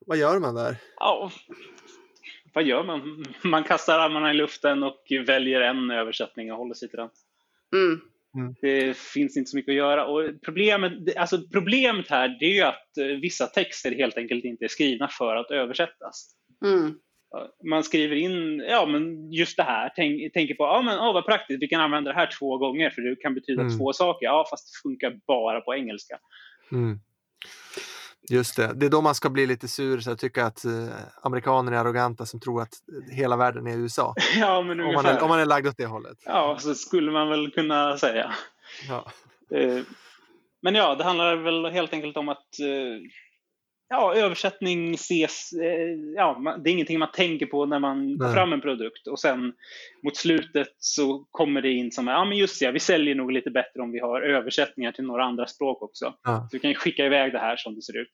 Vad 0.06 0.17
gör 0.17 0.39
man 0.39 0.56
där? 0.56 0.76
Ja, 0.95 1.32
vad 2.54 2.63
gör 2.63 2.84
man? 2.84 3.26
Man 3.41 3.63
kastar 3.63 4.00
armarna 4.00 4.32
i 4.32 4.34
luften 4.34 4.84
och 4.84 5.04
väljer 5.26 5.62
en 5.62 5.91
översättning 5.91 6.52
och 6.52 6.58
håller 6.58 6.74
sig 6.74 6.89
till 6.89 7.00
den. 7.00 7.10
Mm. 7.74 8.02
Mm. 8.38 8.56
Det 8.62 8.98
finns 8.98 9.38
inte 9.38 9.50
så 9.50 9.58
mycket 9.58 9.72
att 9.72 9.78
göra. 9.78 10.06
Och 10.06 10.42
problemet, 10.46 10.94
alltså 11.18 11.42
problemet 11.54 12.10
här 12.10 12.38
det 12.39 12.46
är 12.46 12.54
ju 12.54 12.62
att 12.62 12.98
eh, 12.98 13.06
vissa 13.06 13.48
texter 13.48 13.92
helt 13.92 14.18
enkelt 14.18 14.46
inte 14.46 14.65
är 14.65 14.70
skrivna 14.70 15.08
för 15.08 15.36
att 15.36 15.52
översättas. 15.52 16.36
Mm. 16.65 16.96
Man 17.70 17.84
skriver 17.84 18.15
in 18.15 18.60
ja, 18.60 18.86
men 18.86 19.32
just 19.32 19.58
det 19.58 19.63
här, 19.63 19.92
tänk, 19.96 20.34
tänker 20.34 20.56
på 20.56 20.63
ja, 20.63 20.82
men, 20.82 21.00
oh, 21.00 21.13
vad 21.13 21.26
praktiskt, 21.26 21.63
vi 21.63 21.68
kan 21.68 21.82
använda 21.82 22.12
det 22.12 22.18
här 22.18 22.30
två 22.39 22.58
gånger 22.58 22.89
för 22.89 23.02
det 23.02 23.15
kan 23.15 23.34
betyda 23.34 23.62
mm. 23.62 23.78
två 23.78 23.94
saker. 23.94 24.26
Ja, 24.26 24.48
fast 24.50 24.68
det 24.68 24.89
funkar 24.89 25.20
bara 25.28 25.62
på 25.62 25.76
engelska. 25.76 26.20
Just 28.29 28.55
det, 28.55 28.73
det 28.75 28.86
är 28.86 28.89
då 28.89 29.01
man 29.01 29.15
ska 29.15 29.29
bli 29.29 29.45
lite 29.45 29.67
sur 29.67 30.10
och 30.10 30.19
tycka 30.19 30.45
att 30.45 30.65
eh, 30.65 30.71
amerikaner 31.21 31.71
är 31.71 31.75
arroganta 31.75 32.25
som 32.25 32.39
tror 32.39 32.62
att 32.62 32.73
hela 33.12 33.38
världen 33.38 33.67
är 33.67 33.77
USA. 33.77 34.15
Ja, 34.39 34.62
men 34.62 34.79
om, 34.79 34.93
man 34.93 35.05
är, 35.05 35.23
om 35.23 35.29
man 35.29 35.39
är 35.39 35.45
lagd 35.45 35.67
åt 35.67 35.77
det 35.77 35.86
hållet. 35.86 36.17
Ja, 36.25 36.58
så 36.60 36.75
skulle 36.75 37.12
man 37.12 37.29
väl 37.29 37.51
kunna 37.51 37.97
säga. 37.97 38.36
Ja. 38.89 39.05
Eh, 39.58 39.84
men 40.62 40.75
ja, 40.75 40.95
det 40.95 41.03
handlar 41.03 41.36
väl 41.36 41.65
helt 41.65 41.93
enkelt 41.93 42.17
om 42.17 42.29
att 42.29 42.60
eh, 42.60 43.10
ja, 43.89 44.15
översättning 44.15 44.93
ses, 44.93 45.54
eh, 45.54 46.13
ja, 46.15 46.58
det 46.63 46.69
är 46.69 46.71
ingenting 46.71 46.99
man 46.99 47.12
tänker 47.12 47.45
på 47.45 47.65
när 47.65 47.80
man 47.80 48.19
tar 48.19 48.34
fram 48.34 48.54
en 48.54 48.62
produkt 48.62 49.08
och 49.08 49.19
sen 49.19 49.54
mot 50.04 50.17
slutet 50.17 50.67
så 50.78 51.25
kommer 51.32 51.62
det 51.62 51.71
in 51.71 51.91
som, 51.91 52.08
ja 52.08 52.25
men 52.25 52.38
just 52.38 52.62
ja, 52.62 52.71
vi 52.71 52.80
säljer 52.80 53.15
nog 53.15 53.32
lite 53.32 53.52
bättre 53.52 53.82
om 53.82 53.91
vi 53.91 53.99
har 53.99 54.21
översättningar 54.21 54.91
till 54.91 55.04
några 55.04 55.23
andra 55.23 55.47
språk 55.47 55.82
också. 55.82 56.13
Ja. 56.23 56.47
Så 56.52 56.58
vi 56.58 56.60
kan 56.60 56.73
skicka 56.75 57.06
iväg 57.06 57.32
det 57.32 57.39
här 57.39 57.58
som 57.58 57.75
det 57.75 57.82
ser 57.82 57.97
ut. 57.97 58.12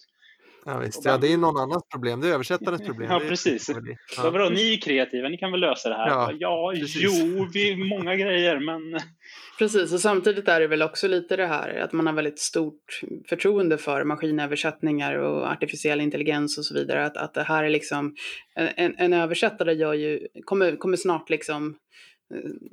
Ja, 0.67 0.79
visst. 0.79 1.05
ja, 1.05 1.17
det 1.17 1.33
är 1.33 1.37
någon 1.37 1.57
annans 1.57 1.83
problem, 1.91 2.21
det 2.21 2.27
är 2.27 2.33
översättarens 2.33 2.81
problem. 2.85 3.11
Ja, 3.11 3.19
precis. 3.19 3.69
Ja. 3.69 4.23
Så 4.23 4.31
vadå, 4.31 4.49
ni 4.49 4.73
är 4.73 4.81
kreativa, 4.81 5.29
ni 5.29 5.37
kan 5.37 5.51
väl 5.51 5.59
lösa 5.59 5.89
det 5.89 5.95
här? 5.95 6.07
Ja, 6.07 6.31
ja 6.39 6.73
jo, 6.75 7.47
vi 7.53 7.71
är 7.71 7.89
många 7.89 8.15
grejer, 8.15 8.59
men... 8.59 8.99
Precis, 9.59 9.93
och 9.93 9.99
samtidigt 9.99 10.47
är 10.47 10.59
det 10.59 10.67
väl 10.67 10.81
också 10.81 11.07
lite 11.07 11.35
det 11.35 11.45
här 11.45 11.79
att 11.79 11.93
man 11.93 12.07
har 12.07 12.13
väldigt 12.13 12.39
stort 12.39 13.01
förtroende 13.29 13.77
för 13.77 14.03
maskinöversättningar 14.03 15.15
och 15.15 15.51
artificiell 15.51 16.01
intelligens 16.01 16.57
och 16.57 16.65
så 16.65 16.73
vidare. 16.73 17.05
Att, 17.05 17.17
att 17.17 17.33
det 17.33 17.43
här 17.43 17.63
är 17.63 17.69
liksom, 17.69 18.15
en, 18.55 18.95
en 18.97 19.13
översättare 19.13 19.73
gör 19.73 19.93
ju, 19.93 20.27
kommer, 20.45 20.75
kommer 20.75 20.97
snart 20.97 21.29
liksom 21.29 21.75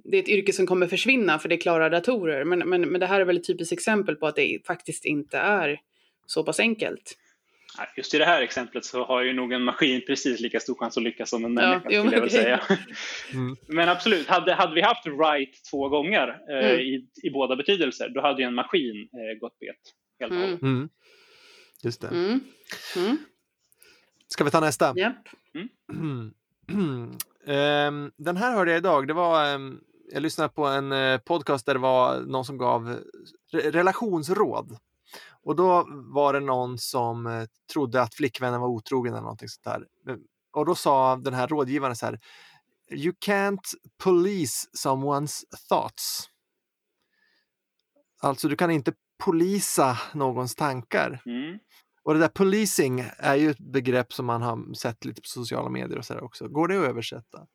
det 0.05 0.16
är 0.16 0.22
ett 0.22 0.28
yrke 0.28 0.52
som 0.52 0.66
kommer 0.66 0.87
försvinna 0.87 1.38
för 1.38 1.48
det 1.48 1.57
klarar 1.57 1.90
datorer. 1.90 2.44
Men, 2.44 2.59
men, 2.59 2.81
men 2.81 3.00
det 3.00 3.07
här 3.07 3.20
är 3.20 3.24
väl 3.24 3.37
ett 3.37 3.46
typiskt 3.46 3.72
exempel 3.72 4.16
på 4.16 4.26
att 4.26 4.37
det 4.37 4.66
faktiskt 4.66 5.05
inte 5.05 5.38
är 5.38 5.81
så 6.26 6.44
pass 6.44 6.61
enkelt. 6.61 7.16
Just 7.96 8.14
i 8.14 8.18
det 8.18 8.24
här 8.24 8.42
exemplet 8.42 8.85
så 8.85 9.04
har 9.04 9.22
ju 9.22 9.32
nog 9.32 9.52
en 9.52 9.62
maskin 9.62 10.02
precis 10.06 10.40
lika 10.40 10.61
stor 10.61 10.74
chans 10.74 10.96
att 10.96 11.02
lyckas 11.02 11.30
som 11.30 11.44
en 11.44 11.54
människa 11.54 11.90
ja, 11.90 12.00
skulle 12.00 12.16
jag 12.16 12.20
väl 12.20 12.30
säga. 12.30 12.61
Mm. 13.32 13.56
Men 13.66 13.88
absolut, 13.88 14.28
hade, 14.28 14.54
hade 14.54 14.74
vi 14.74 14.80
haft 14.80 15.06
right 15.06 15.64
två 15.70 15.88
gånger 15.88 16.40
eh, 16.50 16.70
mm. 16.70 16.80
i, 16.80 17.06
i 17.22 17.30
båda 17.30 17.56
betydelser, 17.56 18.08
då 18.08 18.20
hade 18.20 18.42
ju 18.42 18.48
en 18.48 18.54
maskin 18.54 19.08
eh, 19.12 19.38
gått 19.40 19.58
bet. 19.58 19.76
Helt 20.20 20.32
mm. 20.32 20.58
mm. 20.62 20.88
Just 21.82 22.00
det. 22.00 22.08
Mm. 22.08 22.40
Mm. 22.96 23.18
Ska 24.28 24.44
vi 24.44 24.50
ta 24.50 24.61
nästa? 24.61 24.94
Yep. 24.98 25.16
um, 25.92 26.35
den 28.16 28.37
här 28.37 28.54
hörde 28.54 28.70
jag 28.70 28.78
idag. 28.78 29.08
Det 29.08 29.14
var, 29.14 29.54
um, 29.54 29.80
jag 30.12 30.22
lyssnade 30.22 30.48
på 30.48 30.66
en 30.66 30.92
uh, 30.92 31.18
podcast 31.18 31.66
där 31.66 31.74
det 31.74 31.80
var 31.80 32.20
någon 32.20 32.44
som 32.44 32.58
gav 32.58 32.96
re 33.52 33.70
relationsråd. 33.70 34.76
Och 35.44 35.57
då 35.57 35.87
var 35.88 36.33
det 36.33 36.40
någon 36.40 36.78
som 36.78 37.26
eh, 37.26 37.44
trodde 37.72 38.02
att 38.02 38.14
flickvännen 38.14 38.61
var 38.61 38.68
otrogen 38.68 39.12
eller 39.12 39.22
någonting 39.22 39.48
sånt 39.48 39.64
där. 39.64 39.87
Och 40.52 40.66
då 40.66 40.74
sa 40.74 41.16
den 41.16 41.35
här 41.35 41.48
rådgivaren 41.48 41.96
så 41.96 42.07
här. 42.07 42.20
You 42.90 43.12
can't 43.26 43.74
police 44.02 44.68
someone's 44.85 45.42
thoughts. 45.68 46.28
Alltså 48.20 48.48
du 48.48 48.57
kan 48.57 48.70
inte 48.70 48.92
polisa 49.24 49.98
någons 50.14 50.55
tankar. 50.55 51.22
Mm. 51.26 51.59
Och 52.02 52.14
det 52.14 52.20
där 52.20 52.28
policing 52.28 53.05
är 53.18 53.35
ju 53.35 53.50
ett 53.50 53.59
begrepp 53.59 54.12
som 54.12 54.26
man 54.26 54.42
har 54.42 54.74
sett 54.74 55.05
lite 55.05 55.20
på 55.20 55.28
sociala 55.28 55.68
medier 55.68 55.98
och 55.98 56.05
så 56.05 56.14
där 56.14 56.24
också. 56.24 56.48
Går 56.48 56.68
det 56.68 56.78
att 56.78 56.88
översätta? 56.88 57.46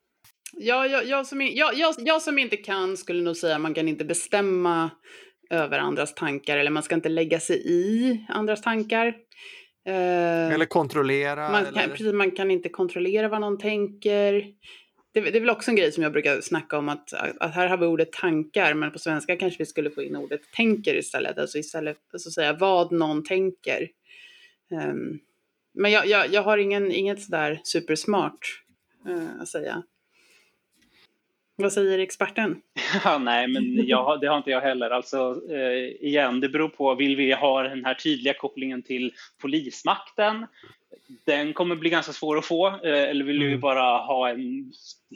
Ja, 0.52 0.86
jag, 0.86 1.06
jag, 1.06 1.26
som, 1.26 1.40
jag, 1.40 1.94
jag 1.98 2.22
som 2.22 2.38
inte 2.38 2.56
kan 2.56 2.96
skulle 2.96 3.22
nog 3.22 3.36
säga 3.36 3.54
att 3.54 3.60
man 3.60 3.74
kan 3.74 3.88
inte 3.88 4.04
bestämma 4.04 4.90
över 5.50 5.78
andras 5.78 6.14
tankar 6.14 6.56
eller 6.56 6.70
man 6.70 6.82
ska 6.82 6.94
inte 6.94 7.08
lägga 7.08 7.40
sig 7.40 7.62
i 7.66 8.24
andras 8.28 8.62
tankar. 8.62 9.06
Eh, 9.86 10.52
eller 10.52 10.64
kontrollera. 10.64 11.50
Man, 11.50 11.66
eller... 11.66 11.80
Kan, 11.80 11.90
precis, 11.90 12.12
man 12.12 12.30
kan 12.30 12.50
inte 12.50 12.68
kontrollera 12.68 13.28
vad 13.28 13.40
någon 13.40 13.58
tänker. 13.58 14.32
Det, 15.12 15.20
det, 15.20 15.36
är 15.36 15.40
väl 15.40 15.50
också 15.50 15.70
en 15.70 15.76
grej 15.76 15.92
som 15.92 16.02
jag 16.02 16.12
brukar 16.12 16.40
snacka 16.40 16.78
om 16.78 16.88
att, 16.88 17.12
att 17.12 17.54
här 17.54 17.68
har 17.68 17.76
vi 17.76 17.86
ordet 17.86 18.12
tankar 18.12 18.74
men 18.74 18.92
på 18.92 18.98
svenska 18.98 19.36
kanske 19.36 19.58
vi 19.58 19.66
skulle 19.66 19.90
få 19.90 20.02
in 20.02 20.16
ordet 20.16 20.40
tänker 20.52 20.94
istället. 20.94 21.38
Alltså 21.38 21.58
istället 21.58 21.96
för 22.10 22.16
att 22.16 22.32
säga 22.32 22.52
vad 22.52 22.92
någon 22.92 23.24
tänker. 23.24 23.88
Um, 24.70 25.18
men 25.74 25.90
jag, 25.90 26.06
jag, 26.06 26.32
jag, 26.32 26.42
har 26.42 26.58
ingen, 26.58 26.92
inget 26.92 27.22
sådär 27.22 27.60
supersmart 27.64 28.62
uh, 29.08 29.40
att 29.40 29.48
säga. 29.48 29.82
Vad 31.62 31.72
säger 31.72 31.98
experten? 31.98 32.56
Ja, 33.04 33.18
nej, 33.18 33.48
men 33.48 33.86
jag, 33.86 34.20
det 34.20 34.26
har 34.26 34.36
inte 34.36 34.50
jag 34.50 34.60
heller. 34.60 34.90
Alltså, 34.90 35.42
eh, 35.50 36.06
igen, 36.08 36.40
det 36.40 36.48
beror 36.48 36.68
på. 36.68 36.94
Vill 36.94 37.16
vi 37.16 37.32
ha 37.32 37.62
den 37.62 37.84
här 37.84 37.94
tydliga 37.94 38.34
kopplingen 38.34 38.82
till 38.82 39.12
polismakten? 39.42 40.46
Den 41.26 41.52
kommer 41.52 41.76
bli 41.76 41.90
ganska 41.90 42.12
svår 42.12 42.38
att 42.38 42.44
få. 42.44 42.66
Eh, 42.68 43.02
eller 43.02 43.24
vill 43.24 43.38
vi 43.38 43.48
mm. 43.48 43.60
bara 43.60 43.98
ha 43.98 44.28
en 44.28 44.72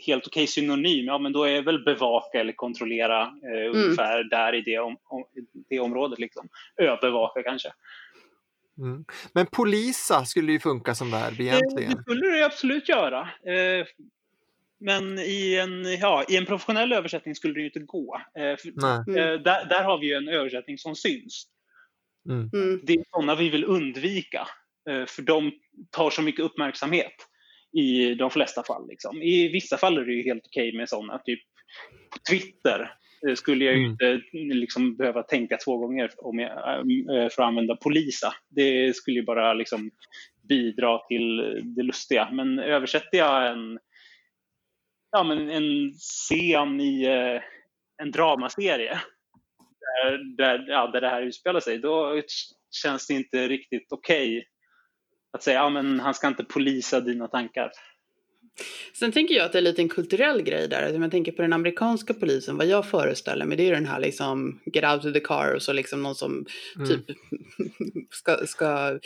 helt 0.06 0.26
okej 0.26 0.40
okay 0.40 0.46
synonym? 0.46 1.06
Ja, 1.06 1.18
men 1.18 1.32
då 1.32 1.44
är 1.44 1.62
väl 1.62 1.84
bevaka 1.84 2.40
eller 2.40 2.52
kontrollera 2.52 3.22
eh, 3.22 3.66
mm. 3.66 3.76
ungefär 3.76 4.24
där 4.24 4.54
i 4.54 4.60
det, 4.60 4.78
om, 4.78 4.96
om, 5.04 5.24
det 5.68 5.80
området. 5.80 6.18
Liksom. 6.18 6.48
Övervaka 6.76 7.42
kanske. 7.42 7.68
Mm. 8.78 9.04
Men 9.34 9.46
polisa 9.46 10.24
skulle 10.24 10.52
ju 10.52 10.60
funka 10.60 10.94
som 10.94 11.10
verb 11.10 11.40
egentligen. 11.40 11.90
Det 11.90 12.02
skulle 12.02 12.36
det 12.36 12.44
absolut 12.44 12.88
göra. 12.88 13.28
Eh, 14.88 15.00
men 15.00 15.18
i 15.18 15.58
en, 15.58 15.98
ja, 16.00 16.24
i 16.28 16.36
en 16.36 16.46
professionell 16.46 16.92
översättning 16.92 17.34
skulle 17.34 17.54
det 17.54 17.60
ju 17.60 17.66
inte 17.66 17.80
gå. 17.80 18.20
Eh, 18.38 18.56
för, 18.56 18.68
mm. 18.68 19.18
eh, 19.18 19.40
där, 19.40 19.68
där, 19.68 19.84
har 19.84 19.98
vi 19.98 20.06
ju 20.06 20.14
en 20.14 20.28
översättning 20.28 20.78
som 20.78 20.96
syns. 20.96 21.46
Mm. 22.28 22.50
mm. 22.52 22.80
Det 22.82 22.92
är 22.92 23.04
sådana 23.10 23.34
vi 23.34 23.48
vill 23.48 23.64
undvika. 23.64 24.48
Eh, 24.90 25.06
för 25.06 25.22
de 25.22 25.52
tar 25.90 26.10
så 26.10 26.22
mycket 26.22 26.44
uppmärksamhet 26.44 27.14
i 27.72 28.14
de 28.14 28.30
flesta 28.30 28.62
fall. 28.62 28.88
Liksom. 28.88 29.22
I 29.22 29.48
vissa 29.48 29.76
fall 29.76 29.98
är 29.98 30.04
det 30.04 30.12
ju 30.12 30.22
helt 30.22 30.46
okej 30.46 30.68
okay 30.68 30.78
med 30.78 30.88
sådana. 30.88 31.18
Typ 31.18 31.40
på 32.10 32.18
Twitter 32.30 32.94
eh, 33.28 33.34
skulle 33.34 33.64
jag 33.64 33.74
ju 33.74 33.80
mm. 33.80 33.92
inte 33.92 34.20
liksom, 34.32 34.96
behöva 34.96 35.22
tänka 35.22 35.56
två 35.64 35.76
gånger 35.78 36.10
om 36.16 36.38
jag, 36.38 36.50
eh, 36.50 37.28
för 37.30 37.42
att 37.42 37.48
använda 37.48 37.76
polisa. 37.76 38.34
Det 38.48 38.96
skulle 38.96 39.16
ju 39.16 39.24
bara 39.24 39.54
liksom, 39.54 39.90
bidra 40.48 40.98
till 40.98 41.36
det 41.76 41.82
lustiga. 41.82 42.28
Men 42.32 42.58
översätter 42.58 43.18
jag 43.18 43.52
en 43.52 43.78
ja, 45.12 45.22
men 45.22 45.50
en 45.50 45.92
scen 45.92 46.80
i 46.80 47.04
eh, 47.04 47.42
en 48.02 48.10
dramaserie 48.10 49.00
där, 50.02 50.36
där, 50.36 50.64
ja, 50.68 50.86
där 50.86 51.00
det 51.00 51.08
här 51.08 51.22
utspelar 51.22 51.60
sig, 51.60 51.78
då 51.78 52.22
känns 52.82 53.06
det 53.06 53.14
inte 53.14 53.48
riktigt 53.48 53.92
okej 53.92 54.38
okay 54.38 54.44
att 55.32 55.42
säga 55.42 55.62
att 55.62 55.74
ja, 55.74 55.80
han 56.02 56.14
ska 56.14 56.28
inte 56.28 56.44
polisa 56.44 57.00
dina 57.00 57.28
tankar. 57.28 57.72
Sen 58.94 59.12
tänker 59.12 59.34
jag 59.34 59.44
att 59.44 59.52
det 59.52 59.58
är 59.58 59.62
lite 59.62 59.82
en 59.82 59.88
kulturell 59.88 60.42
grej 60.42 60.68
där. 60.68 60.96
Om 60.96 61.02
jag 61.02 61.10
tänker 61.10 61.32
på 61.32 61.42
den 61.42 61.52
amerikanska 61.52 62.14
polisen, 62.14 62.56
vad 62.56 62.66
jag 62.66 62.86
föreställer 62.86 63.44
mig 63.44 63.56
det 63.56 63.68
är 63.68 63.72
den 63.72 63.86
här 63.86 64.00
liksom 64.00 64.60
get 64.64 64.84
out 64.84 65.04
of 65.04 65.12
the 65.12 65.20
car 65.20 65.54
och 65.54 65.62
så 65.62 65.72
liksom 65.72 66.02
någon 66.02 66.14
som 66.14 66.46
mm. 66.76 66.88
typ 66.88 67.04
ska, 68.10 68.46
ska 68.46 68.98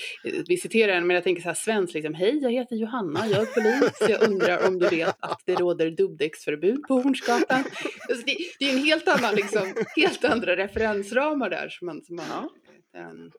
visitera 0.49 0.95
en. 0.95 1.07
Men 1.07 1.15
jag 1.15 1.25
tänker 1.25 1.43
så 1.43 1.49
här 1.49 1.55
svenskt 1.55 1.95
liksom, 1.95 2.15
hej 2.15 2.39
jag 2.43 2.53
heter 2.53 2.77
Johanna, 2.77 3.27
jag 3.27 3.41
är 3.41 3.47
polis, 3.47 4.09
jag 4.09 4.31
undrar 4.31 4.69
om 4.69 4.79
du 4.79 4.89
vet 4.89 5.17
att 5.21 5.43
det 5.45 5.55
råder 5.55 5.91
dubbdäcksförbud 5.91 6.83
på 6.89 6.95
Hornsgatan. 6.95 7.65
Alltså 8.09 8.27
det, 8.27 8.37
det, 8.59 8.71
är 8.71 8.73
en 8.73 8.85
helt 8.85 9.09
annan 9.09 9.35
liksom, 9.35 9.75
helt 9.97 10.25
andra 10.25 10.57
referensramar 10.57 11.51
där 11.51 11.69
som 11.69 11.87
man, 11.87 12.03
som 12.05 12.17
man 12.17 12.27
ja. 12.31 12.51
Den, 12.93 13.33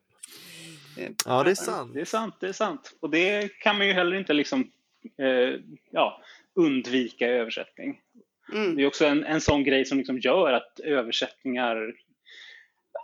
Ja, 1.24 1.42
det 1.44 1.50
är 1.50 1.54
sant. 1.54 1.94
Det 1.94 2.00
är 2.00 2.04
sant, 2.04 2.36
det 2.40 2.48
är 2.48 2.52
sant. 2.52 2.96
Och 3.00 3.10
det 3.10 3.48
kan 3.48 3.78
man 3.78 3.86
ju 3.86 3.92
heller 3.92 4.16
inte 4.16 4.32
liksom 4.32 4.70
eh, 5.16 5.60
ja, 5.90 6.22
undvika 6.54 7.26
översättning. 7.26 8.00
Mm. 8.52 8.76
Det 8.76 8.82
är 8.82 8.86
också 8.86 9.06
en, 9.06 9.24
en 9.24 9.40
sån 9.40 9.64
grej 9.64 9.84
som 9.84 9.98
liksom 9.98 10.18
gör 10.18 10.52
att 10.52 10.80
översättningar 10.80 11.94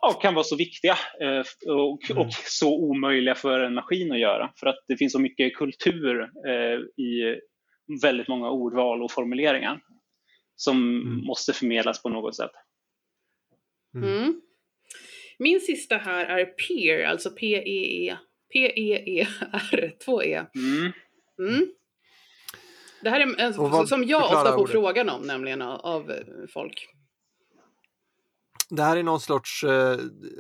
ja, 0.01 0.13
kan 0.13 0.35
vara 0.35 0.45
så 0.45 0.57
viktiga 0.57 0.99
eh, 1.21 1.45
och, 1.67 2.11
mm. 2.11 2.23
och, 2.23 2.33
så 2.33 2.79
omöjliga 2.79 3.35
för 3.35 3.61
en 3.61 3.75
maskin 3.75 4.13
att 4.13 4.19
göra. 4.19 4.53
För 4.57 4.67
att 4.67 4.85
det 4.89 4.97
finns 4.97 5.13
så 5.13 5.19
mycket 5.19 5.55
kultur 5.55 6.31
eh, 6.47 7.05
i 7.05 7.41
väldigt 8.03 8.29
många 8.29 8.51
ordval 8.51 9.03
och 9.03 9.13
formuleringar 9.13 9.81
som 10.57 10.77
mm. 10.77 11.25
måste 11.27 11.53
förmedlas 11.53 12.03
på 12.03 12.09
något 12.09 12.37
sätt. 12.37 12.53
Mm. 13.95 14.09
mm. 14.09 14.41
Min 15.39 15.61
sista 15.61 15.97
här 15.97 16.27
är 16.27 16.45
peer, 16.45 17.05
alltså 17.05 17.31
P-E-E, 17.31 18.17
P-E-E-R, 18.53 19.95
två 20.05 20.23
E. 20.23 20.45
Mm. 21.39 21.67
Det 23.05 23.11
här 23.11 23.21
är 23.21 23.45
alltså, 23.45 23.69
vad, 23.69 23.89
som 23.89 24.05
jag 24.05 24.23
ofta 24.23 24.53
får 24.53 24.61
ordet. 24.61 24.73
frågan 24.73 25.09
om 25.09 25.23
nämligen 25.23 25.63
av, 25.63 25.81
av 25.81 26.13
folk 26.53 26.89
det 28.71 28.83
här 28.83 28.97
är 28.97 29.03
någon 29.03 29.21
sorts 29.21 29.65
eh, 29.65 29.99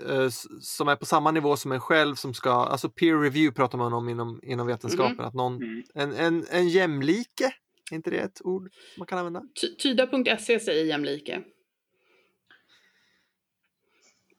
eh, 0.08 0.28
som 0.60 0.88
är 0.88 0.96
på 0.96 1.06
samma 1.06 1.30
nivå 1.30 1.56
som 1.56 1.72
en 1.72 1.80
själv 1.80 2.14
som 2.14 2.34
ska, 2.34 2.50
alltså 2.50 2.88
peer 2.90 3.20
review 3.20 3.56
pratar 3.56 3.78
man 3.78 3.92
om 3.92 4.08
inom, 4.08 4.40
inom 4.42 4.66
vetenskapen, 4.66 5.12
mm. 5.12 5.24
att 5.24 5.34
någon, 5.34 5.56
mm. 5.56 5.82
en, 5.94 6.12
en, 6.12 6.46
en 6.50 6.68
jämlike, 6.68 7.52
är 7.90 7.96
inte 7.96 8.10
det 8.10 8.16
ett 8.16 8.40
ord 8.44 8.70
man 8.98 9.06
kan 9.06 9.18
använda? 9.18 9.42
Tyda.se 9.78 10.60
säger 10.60 10.84
jämlike. 10.84 11.42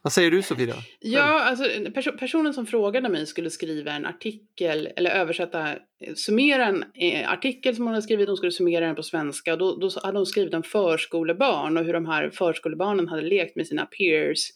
Vad 0.06 0.14
säger 0.14 0.32
du 0.32 0.42
Sofia? 0.42 0.76
Ja, 1.00 1.44
alltså 1.44 1.64
perso 1.94 2.12
personen 2.12 2.54
som 2.54 2.66
frågade 2.66 3.10
mig 3.10 3.26
skulle 3.26 3.50
skriva 3.50 3.92
en 3.92 4.06
artikel 4.06 4.90
eller 4.96 5.12
översätta, 5.12 5.70
eh, 5.72 6.14
summera 6.16 6.66
en 6.66 6.84
eh, 6.94 7.32
artikel 7.32 7.76
som 7.76 7.86
hon 7.86 7.94
hade 7.94 8.02
skrivit, 8.02 8.28
hon 8.28 8.38
skulle 8.38 8.52
summera 8.52 8.86
den 8.86 8.96
på 8.96 9.04
svenska 9.04 9.54
och 9.54 9.60
då, 9.60 9.76
då 9.76 9.90
hade 10.04 10.18
hon 10.18 10.26
skrivit 10.26 10.54
om 10.54 10.64
förskolebarn 10.64 11.78
och 11.78 11.86
hur 11.86 11.94
de 11.94 12.06
här 12.06 12.30
förskolebarnen 12.30 13.08
hade 13.08 13.22
lekt 13.22 13.56
med 13.56 13.68
sina 13.68 13.86
peers 13.86 14.50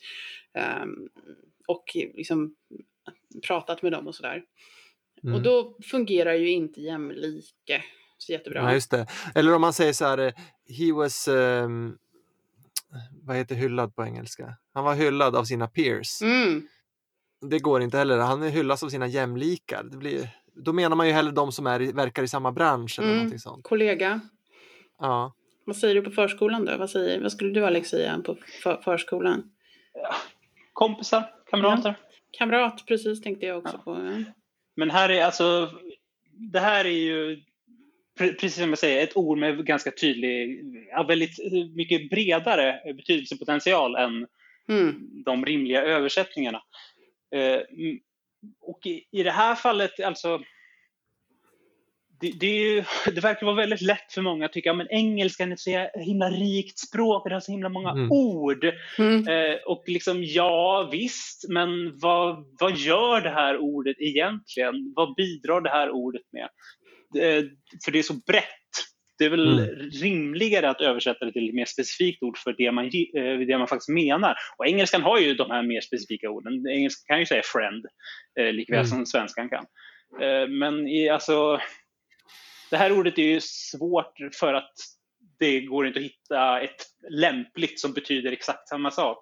um, 0.83 1.09
och 1.67 1.83
liksom 2.13 2.55
pratat 3.47 3.81
med 3.81 3.91
dem 3.91 4.07
och 4.07 4.15
sådär. 4.15 4.43
Mm. 5.23 5.35
Och 5.35 5.41
då 5.41 5.77
fungerar 5.91 6.33
ju 6.33 6.49
inte 6.49 6.81
jämlike 6.81 7.83
så 8.17 8.31
jättebra. 8.31 8.61
Ja, 8.61 8.73
just 8.73 8.91
det. 8.91 9.07
Eller 9.35 9.55
om 9.55 9.61
man 9.61 9.73
säger 9.73 9.93
så 9.93 10.05
här, 10.05 10.17
eh, 10.17 10.33
he 10.77 10.93
was 10.93 11.27
um 11.27 11.97
vad 13.11 13.35
heter 13.35 13.55
hyllad 13.55 13.95
på 13.95 14.05
engelska? 14.05 14.57
Han 14.73 14.83
var 14.83 14.95
hyllad 14.95 15.35
av 15.35 15.43
sina 15.43 15.67
peers. 15.67 16.21
Mm. 16.21 16.67
Det 17.49 17.59
går 17.59 17.81
inte 17.81 17.97
heller. 17.97 18.17
Han 18.17 18.43
är 18.43 18.49
hyllas 18.49 18.83
av 18.83 18.89
sina 18.89 19.07
jämlikar. 19.07 19.83
Det 19.83 19.97
blir, 19.97 20.29
då 20.65 20.73
menar 20.73 20.95
man 20.95 21.07
ju 21.07 21.13
hellre 21.13 21.31
de 21.31 21.51
som 21.51 21.67
är, 21.67 21.93
verkar 21.93 22.23
i 22.23 22.27
samma 22.27 22.51
bransch 22.51 22.99
eller 22.99 23.21
mm. 23.21 23.39
sånt. 23.39 23.63
Kollega. 23.63 24.19
Ja. 24.99 25.33
Vad 25.65 25.75
säger 25.75 25.95
du 25.95 26.01
på 26.01 26.11
förskolan 26.11 26.65
då? 26.65 26.77
Vad, 26.77 26.89
säger, 26.89 27.21
vad 27.21 27.31
skulle 27.31 27.53
du 27.53 27.65
Alex 27.65 27.89
säga 27.89 28.21
på 28.25 28.37
för, 28.63 28.81
förskolan? 28.83 29.51
Ja. 29.93 30.15
Kompisar, 30.73 31.23
kamrater. 31.49 31.89
Ja. 31.89 32.09
Kamrat, 32.31 32.85
precis 32.87 33.21
tänkte 33.21 33.45
jag 33.45 33.57
också 33.57 33.79
ja. 33.85 33.93
på. 33.93 34.23
Men 34.75 34.89
här 34.89 35.09
är 35.09 35.25
alltså, 35.25 35.69
det 36.31 36.59
här 36.59 36.85
är 36.85 36.89
ju 36.89 37.43
precis 38.19 38.55
som 38.55 38.69
jag 38.69 38.79
säger, 38.79 39.03
ett 39.03 39.17
ord 39.17 39.37
med 39.37 39.65
ganska 39.65 39.91
tydlig, 39.91 40.63
ja, 40.91 41.03
väldigt 41.03 41.37
mycket 41.75 42.09
bredare 42.09 42.93
betydelsepotential 42.93 43.95
än 43.95 44.27
mm. 44.69 44.95
de 45.25 45.45
rimliga 45.45 45.81
översättningarna. 45.81 46.61
Eh, 47.35 47.61
och 48.61 48.85
i, 48.85 49.03
i, 49.11 49.23
det 49.23 49.31
här 49.31 49.55
fallet, 49.55 49.99
alltså, 49.99 50.41
det, 52.19 52.31
det, 52.39 52.85
det, 53.15 53.21
verkar 53.21 53.45
vara 53.45 53.55
väldigt 53.55 53.81
lätt 53.81 54.13
för 54.13 54.21
många 54.21 54.45
att 54.45 54.53
tycka 54.53 54.71
att 54.71 54.87
engelskan 54.89 55.49
är 55.49 55.53
ett 55.53 55.59
så 55.59 55.89
himla 55.99 56.29
rikt 56.29 56.79
språk 56.79 57.29
det 57.29 57.35
har 57.35 57.39
så 57.39 57.51
himla 57.51 57.69
många 57.69 57.89
mm. 57.89 58.11
ord. 58.11 58.65
Mm. 58.97 59.27
Eh, 59.27 59.57
och 59.65 59.83
liksom, 59.87 60.23
ja 60.23 60.89
visst, 60.91 61.49
men 61.49 61.99
vad, 61.99 62.45
vad 62.59 62.77
gör 62.77 63.21
det 63.21 63.29
här 63.29 63.57
ordet 63.57 63.95
egentligen? 63.99 64.93
Vad 64.95 65.15
bidrar 65.15 65.61
det 65.61 65.69
här 65.69 65.89
ordet 65.89 66.23
med? 66.31 66.49
Eh, 67.15 67.43
för 67.85 67.91
det 67.91 67.99
är 67.99 68.03
så 68.03 68.13
brett. 68.13 68.45
Det 69.17 69.25
är 69.25 69.29
väl 69.29 69.59
mm. 69.59 69.89
rimligare 69.89 70.69
att 70.69 70.81
översätta 70.81 71.25
det 71.25 71.31
till 71.31 71.49
ett 71.49 71.55
mer 71.55 71.65
specifikt 71.65 72.23
ord 72.23 72.37
för 72.37 72.55
det 72.57 72.71
man, 72.71 72.85
eh, 72.85 73.47
det 73.47 73.57
man 73.57 73.67
faktiskt 73.67 73.89
menar. 73.89 74.35
Och 74.57 74.67
engelskan 74.67 75.01
har 75.01 75.19
ju 75.19 75.33
de 75.33 75.51
här 75.51 75.63
mer 75.63 75.81
specifika 75.81 76.29
orden. 76.29 76.67
Engelskan 76.67 77.03
kan 77.07 77.19
ju 77.19 77.25
säga 77.25 77.41
friend, 77.45 77.85
eh, 78.39 78.53
likväl 78.53 78.77
mm. 78.77 78.87
som 78.87 79.05
svenskan 79.05 79.49
kan. 79.49 79.65
Men 80.49 80.87
i, 80.87 81.09
alltså, 81.09 81.59
det 82.69 82.77
här 82.77 82.91
ordet 82.91 83.17
är 83.17 83.23
ju 83.23 83.39
svårt 83.41 84.17
för 84.39 84.53
att 84.53 84.73
det 85.39 85.61
går 85.61 85.87
inte 85.87 85.99
att 85.99 86.05
hitta 86.05 86.61
ett 86.61 86.85
lämpligt 87.09 87.79
som 87.79 87.93
betyder 87.93 88.31
exakt 88.31 88.69
samma 88.69 88.91
sak. 88.91 89.17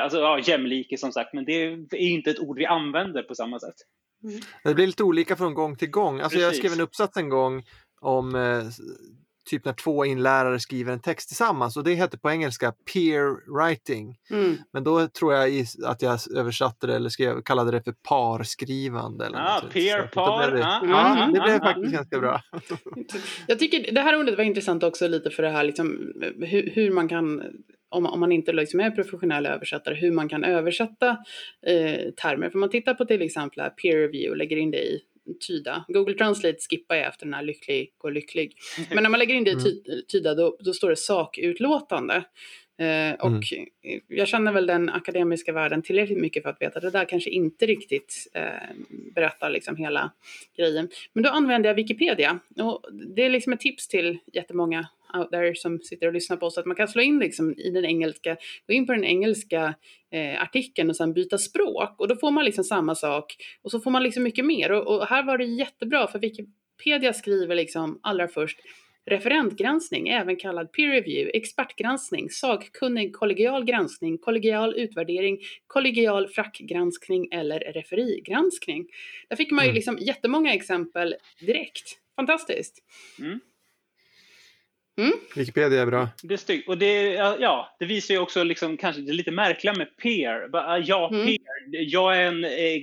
Alltså 0.00 0.18
ja, 0.18 0.38
jämlike 0.38 0.98
som 0.98 1.12
sagt, 1.12 1.34
men 1.34 1.44
det 1.44 1.52
är 1.52 1.94
inte 1.94 2.30
ett 2.30 2.38
ord 2.38 2.58
vi 2.58 2.66
använder 2.66 3.22
på 3.22 3.34
samma 3.34 3.60
sätt. 3.60 3.74
Mm. 4.24 4.40
Det 4.64 4.74
blir 4.74 4.86
lite 4.86 5.04
olika 5.04 5.36
från 5.36 5.54
gång 5.54 5.76
till 5.76 5.90
gång. 5.90 6.20
Alltså 6.20 6.38
jag 6.38 6.56
skrev 6.56 6.72
en 6.72 6.80
uppsats 6.80 7.16
en 7.16 7.28
gång 7.28 7.64
om 8.00 8.34
eh, 8.34 8.62
typ 9.50 9.64
när 9.64 9.72
två 9.72 10.04
inlärare 10.04 10.60
skriver 10.60 10.92
en 10.92 11.00
text 11.00 11.28
tillsammans 11.28 11.76
och 11.76 11.84
det 11.84 11.94
heter 11.94 12.18
på 12.18 12.30
engelska 12.30 12.72
peer 12.92 13.52
writing. 13.58 14.16
Mm. 14.30 14.56
Men 14.72 14.84
då 14.84 15.08
tror 15.08 15.34
jag 15.34 15.64
att 15.84 16.02
jag 16.02 16.18
översatte 16.36 16.86
det 16.86 16.96
eller 16.96 17.08
skrev, 17.08 17.42
kallade 17.42 17.70
det 17.70 17.82
för 17.82 17.94
parskrivande. 18.08 19.26
Eller 19.26 19.38
ah, 19.38 19.62
peer 19.72 20.02
par. 20.02 20.50
Det, 20.50 20.66
ah, 20.66 20.80
ja, 20.84 21.24
ah, 21.24 21.26
det 21.26 21.40
blev 21.40 21.62
ah, 21.62 21.64
faktiskt 21.64 21.94
ah. 21.94 21.96
ganska 21.96 22.18
bra. 22.18 22.40
jag 23.46 23.58
tycker 23.58 23.92
det 23.92 24.00
här 24.00 24.20
ordet 24.20 24.36
var 24.36 24.44
intressant 24.44 24.82
också 24.82 25.08
lite 25.08 25.30
för 25.30 25.42
det 25.42 25.50
här 25.50 25.64
liksom, 25.64 26.12
hur, 26.40 26.70
hur 26.74 26.90
man 26.90 27.08
kan 27.08 27.42
om, 27.92 28.06
om 28.06 28.20
man 28.20 28.32
inte 28.32 28.52
liksom 28.52 28.80
är 28.80 28.90
professionell 28.90 29.46
översättare, 29.46 29.94
hur 29.94 30.10
man 30.10 30.28
kan 30.28 30.44
översätta 30.44 31.08
eh, 31.66 32.10
termer. 32.22 32.50
För 32.50 32.58
man 32.58 32.70
tittar 32.70 32.94
på 32.94 33.04
till 33.04 33.22
exempel 33.22 33.70
peer 33.70 33.96
review 33.96 34.30
och 34.30 34.36
lägger 34.36 34.56
in 34.56 34.70
det 34.70 34.82
i 34.82 35.00
tyda. 35.40 35.84
Google 35.88 36.14
Translate 36.14 36.58
skippar 36.70 36.94
jag 36.94 37.06
efter 37.06 37.26
den 37.26 37.34
här 37.34 37.42
lycklig 37.42 37.92
och 37.98 38.12
lycklig. 38.12 38.56
Men 38.94 39.02
när 39.02 39.10
man 39.10 39.18
lägger 39.18 39.34
in 39.34 39.44
det 39.44 39.50
i 39.50 39.56
ty 39.56 40.02
tyda 40.08 40.34
då, 40.34 40.56
då 40.60 40.72
står 40.72 40.90
det 40.90 40.96
sakutlåtande. 40.96 42.24
Eh, 42.78 43.14
och 43.14 43.52
mm. 43.52 44.00
jag 44.08 44.28
känner 44.28 44.52
väl 44.52 44.66
den 44.66 44.88
akademiska 44.88 45.52
världen 45.52 45.82
tillräckligt 45.82 46.18
mycket 46.18 46.42
för 46.42 46.50
att 46.50 46.62
veta 46.62 46.78
att 46.78 46.82
det 46.82 46.90
där 46.90 47.04
kanske 47.04 47.30
inte 47.30 47.66
riktigt 47.66 48.14
eh, 48.34 48.76
berättar 49.14 49.50
liksom 49.50 49.76
hela 49.76 50.12
grejen. 50.56 50.88
Men 51.12 51.22
då 51.22 51.30
använder 51.30 51.70
jag 51.70 51.74
Wikipedia 51.74 52.38
och 52.58 52.84
det 53.16 53.22
är 53.22 53.30
liksom 53.30 53.52
ett 53.52 53.60
tips 53.60 53.88
till 53.88 54.18
jättemånga 54.32 54.88
out 55.14 55.30
there 55.30 55.54
som 55.54 55.78
sitter 55.78 56.06
och 56.06 56.12
lyssnar 56.12 56.36
på 56.36 56.46
oss 56.46 56.58
att 56.58 56.66
man 56.66 56.76
kan 56.76 56.88
slå 56.88 57.02
in 57.02 57.18
liksom 57.18 57.54
i 57.58 57.70
den 57.70 57.84
engelska, 57.84 58.36
gå 58.66 58.72
in 58.72 58.86
på 58.86 58.92
den 58.92 59.04
engelska 59.04 59.74
eh, 60.12 60.42
artikeln 60.42 60.90
och 60.90 60.96
sen 60.96 61.12
byta 61.12 61.38
språk 61.38 61.94
och 61.98 62.08
då 62.08 62.16
får 62.16 62.30
man 62.30 62.44
liksom 62.44 62.64
samma 62.64 62.94
sak 62.94 63.36
och 63.62 63.70
så 63.70 63.80
får 63.80 63.90
man 63.90 64.02
liksom 64.02 64.22
mycket 64.22 64.44
mer 64.44 64.72
och, 64.72 64.96
och 64.96 65.06
här 65.06 65.22
var 65.22 65.38
det 65.38 65.44
jättebra 65.44 66.06
för 66.06 66.18
Wikipedia 66.18 67.12
skriver 67.12 67.54
liksom 67.54 68.00
allra 68.02 68.28
först 68.28 68.58
referentgranskning, 69.06 70.08
även 70.08 70.36
kallad 70.36 70.72
peer 70.72 70.88
review, 70.88 71.38
expertgranskning, 71.38 72.30
sakkunnig 72.30 73.16
kollegial 73.16 73.64
granskning, 73.64 74.18
kollegial 74.18 74.74
utvärdering, 74.74 75.38
kollegial 75.66 76.28
frackgranskning 76.28 77.28
eller 77.32 77.60
referigranskning. 77.60 78.86
Där 79.28 79.36
fick 79.36 79.50
man 79.50 79.64
ju 79.64 79.68
mm. 79.68 79.74
liksom 79.74 79.98
jättemånga 79.98 80.54
exempel 80.54 81.14
direkt. 81.40 81.98
Fantastiskt. 82.16 82.82
Mm. 83.18 83.40
Mm. 85.00 85.12
Wikipedia 85.36 85.82
är 85.82 85.86
bra. 85.86 86.08
Det 86.22 86.34
är 86.34 86.38
styggt. 86.38 86.68
Och 86.68 86.78
det, 86.78 87.12
ja, 87.14 87.76
det 87.78 87.84
visar 87.84 88.14
ju 88.14 88.20
också 88.20 88.44
liksom, 88.44 88.76
kanske 88.76 89.02
det 89.02 89.12
lite 89.12 89.30
märkliga 89.30 89.74
med 89.74 89.96
peer. 89.96 90.48
Ja, 90.84 91.10
mm. 91.12 91.26
peer. 91.26 91.38
Jag 91.70 92.16
är 92.16 92.26
en 92.26 92.44
eh, 92.44 92.82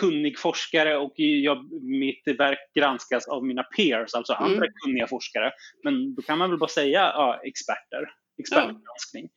kunnig 0.00 0.38
forskare 0.38 0.96
och 0.96 1.12
jag, 1.16 1.72
mitt 1.82 2.22
verk 2.38 2.58
granskas 2.74 3.28
av 3.28 3.44
mina 3.44 3.62
peers, 3.62 4.14
alltså 4.14 4.32
mm. 4.32 4.44
andra 4.44 4.66
kunniga 4.84 5.06
forskare. 5.06 5.52
Men 5.84 6.14
då 6.14 6.22
kan 6.22 6.38
man 6.38 6.50
väl 6.50 6.58
bara 6.58 6.68
säga 6.68 7.00
ja, 7.00 7.40
experter, 7.44 8.12
expertgranskning. 8.38 9.28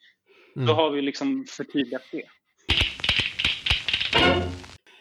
Mm. 0.55 0.67
Då 0.67 0.73
har 0.73 0.91
vi 0.91 1.01
liksom 1.01 1.45
förtydligat 1.49 2.03
det. 2.12 2.23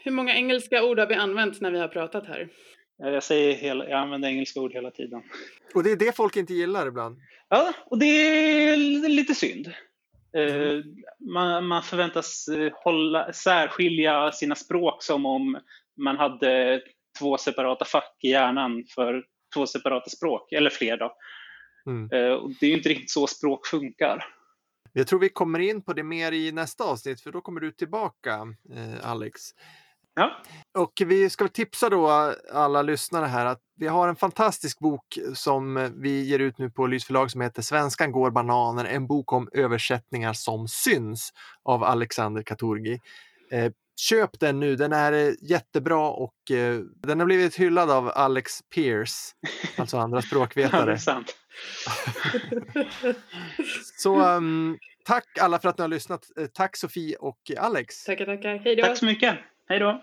Hur 0.05 0.13
många 0.13 0.35
engelska 0.35 0.85
ord 0.85 0.99
har 0.99 1.07
vi 1.07 1.15
använt 1.15 1.61
när 1.61 1.71
vi 1.71 1.79
har 1.79 1.89
pratat 1.89 2.27
här? 2.27 2.49
Jag, 2.99 3.23
säger 3.23 3.55
hela, 3.55 3.89
jag 3.89 4.01
använder 4.01 4.29
engelska 4.29 4.61
ord 4.61 4.73
hela 4.73 4.91
tiden. 4.91 5.23
Och 5.75 5.83
det 5.83 5.93
är 5.93 5.97
det 5.97 6.17
folk 6.17 6.37
inte 6.37 6.55
gillar 6.55 6.87
ibland? 6.87 7.21
Ja, 7.49 7.73
och 7.87 7.99
det 7.99 8.07
är 8.07 8.77
lite 9.09 9.35
synd. 9.35 9.73
Mm. 10.33 10.83
Man, 11.19 11.67
man, 11.67 11.83
förväntas 11.83 12.49
eh, 12.49 12.73
hålla, 12.75 13.33
särskilja 13.33 14.33
sina 14.33 14.55
språk 14.55 15.03
som 15.03 15.27
om 15.27 15.61
man 15.97 16.17
hade 16.17 16.83
två 17.19 17.39
separata 17.39 17.85
fack 17.85 18.17
i 18.23 18.29
hjärnan 18.29 18.85
för 18.95 19.25
två 19.55 19.67
separata 19.67 20.11
språk, 20.11 20.53
eller 20.53 20.71
fler. 20.71 20.97
Då. 20.97 21.17
Mm. 21.87 22.13
Eh, 22.13 22.33
och 22.33 22.51
det 22.61 22.67
är 22.67 22.77
inte 22.77 22.89
riktigt 22.89 23.11
så 23.11 23.27
språk 23.27 23.67
funkar. 23.67 24.25
Jag 24.93 25.07
tror 25.07 25.21
vi 25.21 25.29
kommer 25.29 25.59
in 25.59 25.83
på 25.83 25.93
det 25.93 26.03
mer 26.03 26.33
i 26.33 26.53
nästa 26.53 26.85
avsnitt, 26.85 27.21
för 27.21 27.33
då 27.33 27.41
kommer 27.41 27.61
du 27.61 27.73
tillbaka, 27.73 28.55
Alex. 29.03 29.41
Ja. 30.19 30.37
Och 30.79 30.93
vi 31.07 31.31
ska 31.31 31.49
tipsa 31.49 31.89
då 31.89 32.35
alla 32.53 32.83
lyssnare 32.83 33.27
här 33.27 33.47
att 33.47 33.61
vi 33.77 33.87
har 33.87 34.09
en 34.09 34.17
fantastisk 34.17 34.79
bok 34.79 35.19
som 35.35 35.93
vi 35.97 36.25
ger 36.25 36.39
ut 36.39 36.59
nu 36.59 36.71
på 36.71 36.87
Lysförlag 36.87 37.31
som 37.31 37.41
heter 37.41 37.63
Svenskan 37.63 38.13
går 38.13 38.31
bananer, 38.31 38.85
en 38.85 39.07
bok 39.07 39.33
om 39.33 39.49
översättningar 39.53 40.33
som 40.33 40.69
syns 40.69 41.33
av 41.63 41.85
Alexander 41.85 42.43
Katurgi. 42.43 43.01
Eh, 43.51 43.73
köp 43.97 44.41
den 44.41 44.61
nu, 44.61 44.77
den 44.77 44.93
är 44.93 45.37
jättebra 45.41 46.11
och 46.11 46.51
eh, 46.51 46.81
den 46.97 47.19
har 47.21 47.27
blivit 47.27 47.57
hyllad 47.57 47.91
av 47.91 48.13
Alex 48.15 48.53
Pierce, 48.75 49.35
alltså 49.77 49.99
andra 49.99 50.23
språkvetare. 50.23 50.99
Så 53.97 54.21
um, 54.23 54.79
tack 55.05 55.39
alla 55.41 55.59
för 55.59 55.69
att 55.69 55.79
ni 55.79 55.83
har 55.83 55.89
lyssnat. 55.89 56.27
Eh, 56.39 56.47
tack 56.47 56.77
Sofie 56.77 57.17
och 57.17 57.51
Alex. 57.59 58.05
Tackar, 58.05 58.27
tackar. 58.27 58.57
Hej 58.59 58.77
då. 58.77 58.83
Tack 58.83 58.99
så 58.99 59.05
mycket. 59.05 59.39
Hej 59.69 59.79
då. 59.79 60.03